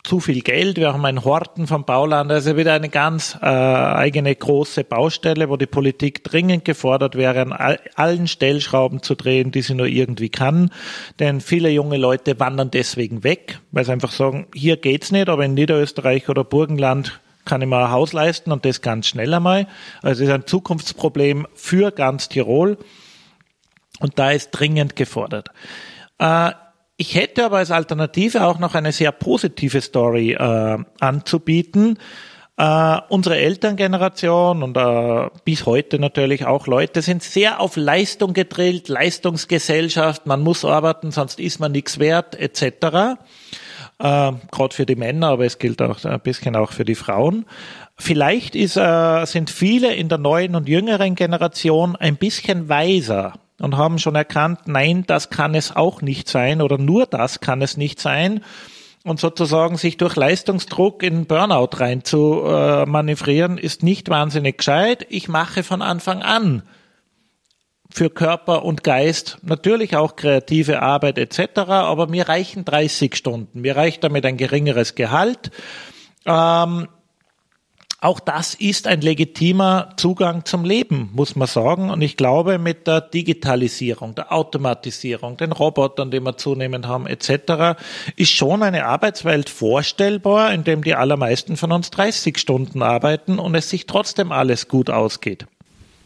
zu 0.04 0.20
viel 0.20 0.42
Geld. 0.42 0.78
Wir 0.78 0.94
haben 0.94 1.06
einen 1.06 1.24
Horten 1.24 1.68
vom 1.68 1.86
Bauland, 1.86 2.32
also 2.32 2.56
wieder 2.58 2.74
eine 2.74 2.90
ganz 2.90 3.38
äh, 3.42 3.46
eigene 3.46 4.34
große 4.34 4.84
Baustelle, 4.84 5.50
wo 5.50 5.58
die 5.58 5.66
Politik 5.66 6.24
dringend 6.24 6.66
gefordert 6.66 7.16
wäre, 7.16 7.42
an 7.42 7.52
all, 7.52 7.80
allen 7.96 8.28
Stellschrauben 8.28 9.04
zu 9.04 9.16
drehen, 9.16 9.52
die 9.52 9.62
sie 9.62 9.76
nur 9.76 9.88
irgendwie 9.88 10.30
kann. 10.30 10.72
Denn 11.20 11.42
viele 11.42 11.70
junge 11.70 11.98
Leute 11.98 12.40
wandern 12.40 12.72
deswegen 12.72 13.24
weg, 13.24 13.60
weil 13.72 13.86
sie 13.86 13.92
einfach 13.92 14.12
sagen, 14.12 14.48
hier 14.56 14.78
geht's 14.78 15.12
nicht, 15.12 15.30
aber 15.30 15.46
in 15.46 15.54
Niederösterreich 15.54 16.30
oder 16.30 16.44
Burgenland 16.44 17.20
kann 17.46 17.62
ich 17.62 17.68
mir 17.68 17.78
ein 17.78 17.92
Haus 17.92 18.14
leisten 18.14 18.52
und 18.52 18.64
das 18.66 18.82
ganz 18.82 19.08
schnell 19.08 19.34
einmal. 19.34 19.68
Also 20.02 20.24
es 20.24 20.30
ist 20.30 20.34
ein 20.34 20.46
Zukunftsproblem 20.46 21.48
für 21.56 21.92
ganz 21.92 22.30
Tirol 22.30 22.78
und 24.00 24.18
da 24.18 24.32
ist 24.32 24.52
dringend 24.52 24.96
gefordert. 24.96 25.50
Äh, 26.20 26.52
ich 27.00 27.16
hätte 27.16 27.46
aber 27.46 27.60
als 27.60 27.72
Alternative 27.72 28.46
auch 28.46 28.60
noch 28.60 28.76
eine 28.76 28.92
sehr 28.92 29.14
positive 29.14 29.80
Story 29.80 30.34
äh, 30.34 30.78
anzubieten. 31.00 31.98
Äh, 32.58 32.98
unsere 33.08 33.38
Elterngeneration 33.38 34.64
und 34.64 34.76
äh, 34.76 35.30
bis 35.46 35.66
heute 35.66 35.98
natürlich 35.98 36.46
auch 36.46 36.68
Leute 36.68 37.02
sind 37.02 37.24
sehr 37.24 37.62
auf 37.62 37.78
Leistung 37.78 38.34
gedrillt, 38.34 38.90
Leistungsgesellschaft, 38.90 40.26
man 40.26 40.42
muss 40.42 40.66
arbeiten, 40.66 41.12
sonst 41.12 41.40
ist 41.40 41.62
man 41.62 41.72
nichts 41.72 42.00
wert, 42.00 42.36
etc. 42.36 42.62
Äh, 42.62 43.16
Gerade 43.98 44.76
für 44.76 44.86
die 44.86 44.98
Männer, 44.98 45.28
aber 45.28 45.46
es 45.46 45.58
gilt 45.58 45.82
auch 45.82 46.04
ein 46.04 46.20
bisschen 46.20 46.58
auch 46.58 46.74
für 46.74 46.84
die 46.84 46.96
Frauen. 46.96 47.46
Vielleicht 47.96 48.56
ist, 48.56 48.76
äh, 48.76 49.24
sind 49.24 49.50
viele 49.50 49.94
in 49.94 50.10
der 50.10 50.18
neuen 50.18 50.54
und 50.54 50.68
jüngeren 50.68 51.16
Generation 51.16 51.96
ein 51.96 52.18
bisschen 52.18 52.68
weiser 52.68 53.36
und 53.60 53.78
haben 53.78 54.00
schon 54.00 54.16
erkannt, 54.16 54.62
nein, 54.66 55.04
das 55.08 55.30
kann 55.30 55.56
es 55.56 55.76
auch 55.76 56.02
nicht 56.02 56.30
sein 56.30 56.62
oder 56.62 56.78
nur 56.78 57.06
das 57.06 57.40
kann 57.40 57.62
es 57.62 57.78
nicht 57.78 58.00
sein 58.00 58.42
und 59.04 59.20
sozusagen 59.20 59.78
sich 59.78 59.98
durch 59.98 60.16
Leistungsdruck 60.16 61.04
in 61.04 61.26
Burnout 61.26 61.78
rein 61.78 62.04
zu 62.04 62.44
äh, 62.46 62.86
manövrieren, 62.86 63.58
ist 63.58 63.84
nicht 63.84 64.10
wahnsinnig 64.10 64.58
gescheit. 64.58 65.06
Ich 65.10 65.28
mache 65.28 65.64
von 65.64 65.82
Anfang 65.82 66.22
an 66.22 66.64
für 67.90 68.10
Körper 68.10 68.64
und 68.64 68.84
Geist 68.84 69.40
natürlich 69.42 69.96
auch 69.96 70.16
kreative 70.16 70.82
Arbeit 70.82 71.18
etc., 71.18 71.60
aber 71.70 72.08
mir 72.08 72.30
reichen 72.30 72.66
30 72.66 73.16
Stunden. 73.16 73.62
Mir 73.62 73.76
reicht 73.76 74.04
damit 74.04 74.26
ein 74.26 74.38
geringeres 74.38 74.96
Gehalt. 74.96 75.52
Ähm, 76.26 76.88
auch 78.02 78.22
das 78.22 78.54
ist 78.54 78.88
ein 78.88 79.02
legitimer 79.02 79.90
Zugang 79.98 80.46
zum 80.46 80.64
Leben, 80.64 81.10
muss 81.14 81.36
man 81.36 81.48
sagen. 81.48 81.90
Und 81.90 82.02
ich 82.02 82.16
glaube, 82.16 82.58
mit 82.58 82.88
der 82.88 83.02
Digitalisierung, 83.02 84.16
der 84.16 84.32
Automatisierung, 84.32 85.36
den 85.36 85.52
Robotern, 85.52 86.10
die 86.10 86.22
wir 86.22 86.38
zunehmend 86.38 86.88
haben, 86.88 87.08
etc., 87.08 87.78
ist 88.16 88.32
schon 88.32 88.64
eine 88.64 88.86
Arbeitswelt 88.86 89.50
vorstellbar, 89.50 90.54
in 90.54 90.64
dem 90.64 90.84
die 90.84 90.96
allermeisten 90.96 91.58
von 91.58 91.74
uns 91.74 91.92
30 91.92 92.38
Stunden 92.38 92.82
arbeiten 92.82 93.38
und 93.38 93.54
es 93.56 93.70
sich 93.70 93.86
trotzdem 93.86 94.32
alles 94.32 94.70
gut 94.70 94.90
ausgeht. 94.90 95.46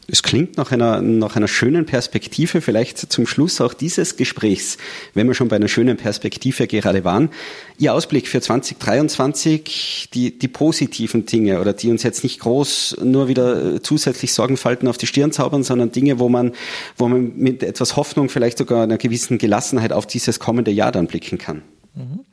Es 0.07 0.21
klingt 0.21 0.57
nach 0.57 0.71
einer, 0.71 1.01
nach 1.01 1.37
einer 1.37 1.47
schönen 1.47 1.85
Perspektive, 1.85 2.59
vielleicht 2.59 2.97
zum 2.97 3.25
Schluss 3.25 3.61
auch 3.61 3.73
dieses 3.73 4.17
Gesprächs, 4.17 4.77
wenn 5.13 5.27
wir 5.27 5.33
schon 5.33 5.47
bei 5.47 5.55
einer 5.55 5.69
schönen 5.69 5.95
Perspektive 5.95 6.67
gerade 6.67 7.05
waren. 7.05 7.29
Ihr 7.77 7.93
Ausblick 7.93 8.27
für 8.27 8.41
2023, 8.41 10.09
die, 10.13 10.37
die 10.37 10.47
positiven 10.49 11.25
Dinge 11.25 11.61
oder 11.61 11.71
die 11.71 11.89
uns 11.89 12.03
jetzt 12.03 12.23
nicht 12.23 12.41
groß 12.41 12.97
nur 13.03 13.29
wieder 13.29 13.81
zusätzlich 13.81 14.33
Sorgenfalten 14.33 14.89
auf 14.89 14.97
die 14.97 15.07
Stirn 15.07 15.31
zaubern, 15.31 15.63
sondern 15.63 15.91
Dinge, 15.91 16.19
wo 16.19 16.27
man, 16.27 16.51
wo 16.97 17.07
man 17.07 17.37
mit 17.37 17.63
etwas 17.63 17.95
Hoffnung, 17.95 18.27
vielleicht 18.27 18.57
sogar 18.57 18.83
einer 18.83 18.97
gewissen 18.97 19.37
Gelassenheit 19.37 19.93
auf 19.93 20.05
dieses 20.05 20.39
kommende 20.39 20.71
Jahr 20.71 20.91
dann 20.91 21.07
blicken 21.07 21.37
kann. 21.37 21.61
Mhm. 21.95 22.25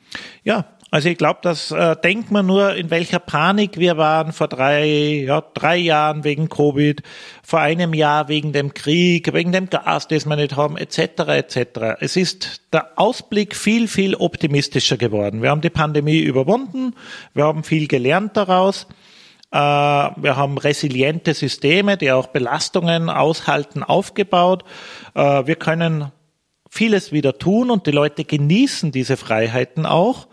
Ja, 0.42 0.76
also 0.90 1.08
ich 1.08 1.16
glaube, 1.18 1.38
das 1.42 1.70
äh, 1.70 1.94
denkt 1.96 2.32
man 2.32 2.46
nur, 2.46 2.74
in 2.74 2.90
welcher 2.90 3.20
Panik 3.20 3.78
wir 3.78 3.96
waren 3.96 4.32
vor 4.32 4.48
drei, 4.48 4.86
ja, 5.24 5.40
drei 5.40 5.76
Jahren 5.76 6.24
wegen 6.24 6.48
Covid, 6.48 7.02
vor 7.42 7.60
einem 7.60 7.94
Jahr 7.94 8.28
wegen 8.28 8.52
dem 8.52 8.74
Krieg, 8.74 9.32
wegen 9.32 9.52
dem 9.52 9.70
Gas, 9.70 10.08
das 10.08 10.26
wir 10.26 10.34
nicht 10.34 10.56
haben, 10.56 10.76
etc. 10.76 10.98
etc. 10.98 11.96
Es 12.00 12.16
ist 12.16 12.62
der 12.72 12.90
Ausblick 12.96 13.54
viel, 13.54 13.86
viel 13.86 14.16
optimistischer 14.16 14.96
geworden. 14.96 15.42
Wir 15.42 15.50
haben 15.50 15.60
die 15.60 15.70
Pandemie 15.70 16.18
überwunden, 16.18 16.94
wir 17.34 17.44
haben 17.44 17.62
viel 17.62 17.86
gelernt 17.86 18.36
daraus. 18.36 18.88
Äh, 19.52 19.58
wir 19.58 20.36
haben 20.36 20.58
resiliente 20.58 21.34
Systeme, 21.34 21.96
die 21.98 22.10
auch 22.10 22.28
Belastungen 22.28 23.10
aushalten, 23.10 23.84
aufgebaut. 23.84 24.64
Äh, 25.14 25.46
wir 25.46 25.56
können 25.56 26.10
vieles 26.68 27.12
wieder 27.12 27.38
tun 27.38 27.70
und 27.70 27.86
die 27.86 27.90
Leute 27.92 28.24
genießen 28.24 28.92
diese 28.92 29.16
Freiheiten 29.16 29.86
auch. 29.86 30.28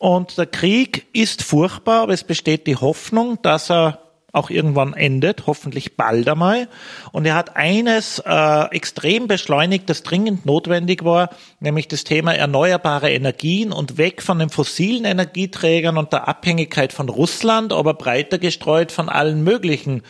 Und 0.00 0.38
der 0.38 0.46
Krieg 0.46 1.04
ist 1.12 1.42
furchtbar, 1.42 2.04
aber 2.04 2.14
es 2.14 2.24
besteht 2.24 2.66
die 2.66 2.76
Hoffnung, 2.76 3.38
dass 3.42 3.70
er 3.70 3.98
auch 4.32 4.48
irgendwann 4.48 4.94
endet, 4.94 5.46
hoffentlich 5.46 5.98
bald 5.98 6.26
einmal. 6.26 6.68
Und 7.12 7.26
er 7.26 7.34
hat 7.34 7.54
eines 7.54 8.18
äh, 8.24 8.74
extrem 8.74 9.28
beschleunigt, 9.28 9.90
das 9.90 10.02
dringend 10.02 10.46
notwendig 10.46 11.04
war, 11.04 11.28
nämlich 11.58 11.86
das 11.86 12.04
Thema 12.04 12.32
erneuerbare 12.32 13.10
Energien 13.10 13.72
und 13.72 13.98
weg 13.98 14.22
von 14.22 14.38
den 14.38 14.48
fossilen 14.48 15.04
Energieträgern 15.04 15.98
und 15.98 16.14
der 16.14 16.28
Abhängigkeit 16.28 16.94
von 16.94 17.10
Russland, 17.10 17.74
aber 17.74 17.92
breiter 17.92 18.38
gestreut 18.38 18.92
von 18.92 19.10
allen 19.10 19.44
möglichen 19.44 20.00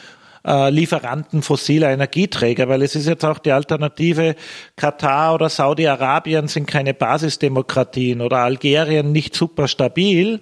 äh, 0.47 0.71
Lieferanten 0.71 1.43
fossiler 1.43 1.91
Energieträger, 1.91 2.69
weil 2.69 2.83
es 2.83 2.97
ist 2.97 3.07
jetzt 3.07 3.25
auch 3.25 3.39
die 3.39 3.53
Alternative, 3.53 4.37
Katar 4.77 5.35
oder 5.35 5.49
Saudi-Arabien 5.49 6.49
sind 6.49 6.67
keine 6.67 6.95
Basisdemokratien 6.95 8.21
oder 8.21 8.39
Algerien 8.39 9.13
nicht 9.13 9.35
super 9.35 9.69
stabil. 9.69 10.41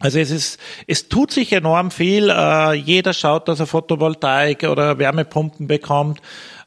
Also 0.00 0.20
es 0.20 0.30
ist, 0.30 0.60
es 0.86 1.08
tut 1.08 1.32
sich 1.32 1.52
enorm 1.52 1.90
viel. 1.90 2.30
Äh, 2.30 2.74
jeder 2.74 3.12
schaut, 3.12 3.48
dass 3.48 3.58
er 3.58 3.66
Photovoltaik 3.66 4.62
oder 4.62 4.98
Wärmepumpen 4.98 5.66
bekommt. 5.66 6.20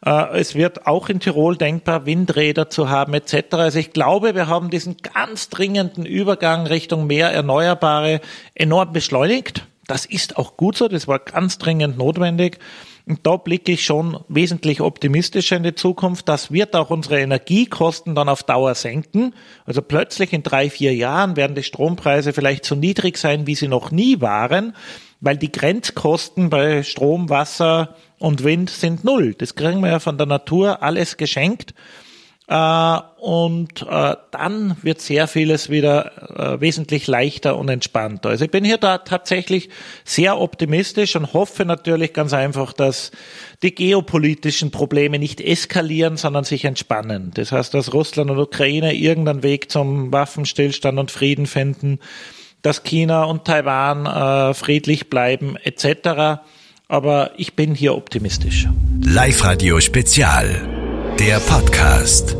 Äh, 0.05 0.37
es 0.37 0.55
wird 0.55 0.85
auch 0.85 1.07
in 1.07 1.21
Tirol 1.21 1.55
denkbar, 1.55 2.05
Windräder 2.05 2.69
zu 2.69 2.89
haben 2.89 3.13
etc. 3.13 3.53
Also 3.53 3.79
ich 3.79 3.93
glaube, 3.93 4.35
wir 4.35 4.47
haben 4.47 4.69
diesen 4.69 4.97
ganz 4.97 5.49
dringenden 5.49 6.05
Übergang 6.05 6.67
Richtung 6.67 7.07
mehr 7.07 7.31
Erneuerbare 7.31 8.19
enorm 8.53 8.91
beschleunigt. 8.91 9.65
Das 9.91 10.05
ist 10.05 10.37
auch 10.37 10.55
gut 10.55 10.77
so. 10.77 10.87
Das 10.87 11.09
war 11.09 11.19
ganz 11.19 11.57
dringend 11.57 11.97
notwendig. 11.97 12.59
Und 13.05 13.27
da 13.27 13.35
blicke 13.35 13.73
ich 13.73 13.83
schon 13.83 14.23
wesentlich 14.29 14.79
optimistischer 14.79 15.57
in 15.57 15.63
die 15.63 15.75
Zukunft. 15.75 16.29
Das 16.29 16.49
wird 16.49 16.77
auch 16.77 16.91
unsere 16.91 17.19
Energiekosten 17.19 18.15
dann 18.15 18.29
auf 18.29 18.41
Dauer 18.43 18.73
senken. 18.73 19.35
Also 19.65 19.81
plötzlich 19.81 20.31
in 20.31 20.43
drei, 20.43 20.69
vier 20.69 20.95
Jahren 20.95 21.35
werden 21.35 21.57
die 21.57 21.63
Strompreise 21.63 22.31
vielleicht 22.31 22.63
so 22.63 22.73
niedrig 22.75 23.17
sein, 23.17 23.47
wie 23.47 23.55
sie 23.55 23.67
noch 23.67 23.91
nie 23.91 24.21
waren, 24.21 24.77
weil 25.19 25.35
die 25.35 25.51
Grenzkosten 25.51 26.49
bei 26.49 26.83
Strom, 26.83 27.29
Wasser 27.29 27.97
und 28.17 28.45
Wind 28.45 28.69
sind 28.69 29.03
null. 29.03 29.33
Das 29.33 29.55
kriegen 29.55 29.81
wir 29.81 29.89
ja 29.89 29.99
von 29.99 30.17
der 30.17 30.27
Natur 30.27 30.83
alles 30.83 31.17
geschenkt. 31.17 31.73
Äh, 32.47 32.99
und 33.19 33.85
äh, 33.87 34.15
dann 34.31 34.75
wird 34.81 34.99
sehr 34.99 35.27
vieles 35.27 35.69
wieder 35.69 36.57
äh, 36.57 36.59
wesentlich 36.59 37.07
leichter 37.07 37.57
und 37.57 37.69
entspannter. 37.69 38.29
Also 38.29 38.45
ich 38.45 38.51
bin 38.51 38.65
hier 38.65 38.77
da 38.77 38.97
tatsächlich 38.97 39.69
sehr 40.03 40.39
optimistisch 40.39 41.15
und 41.15 41.33
hoffe 41.33 41.65
natürlich 41.65 42.13
ganz 42.13 42.33
einfach, 42.33 42.73
dass 42.73 43.11
die 43.63 43.75
geopolitischen 43.75 44.71
Probleme 44.71 45.19
nicht 45.19 45.39
eskalieren, 45.39 46.17
sondern 46.17 46.43
sich 46.43 46.65
entspannen. 46.65 47.31
Das 47.35 47.51
heißt, 47.51 47.73
dass 47.73 47.93
Russland 47.93 48.31
und 48.31 48.39
Ukraine 48.39 48.93
irgendeinen 48.93 49.43
Weg 49.43 49.71
zum 49.71 50.11
Waffenstillstand 50.11 50.97
und 50.97 51.11
Frieden 51.11 51.45
finden, 51.45 51.99
dass 52.63 52.83
China 52.83 53.23
und 53.23 53.45
Taiwan 53.45 54.05
äh, 54.05 54.53
friedlich 54.53 55.09
bleiben 55.09 55.57
etc. 55.57 56.41
Aber 56.87 57.31
ich 57.37 57.55
bin 57.55 57.75
hier 57.75 57.95
optimistisch. 57.95 58.67
Live 59.03 59.43
Radio 59.43 59.79
Spezial, 59.79 60.90
der 61.19 61.39
Podcast. 61.39 62.35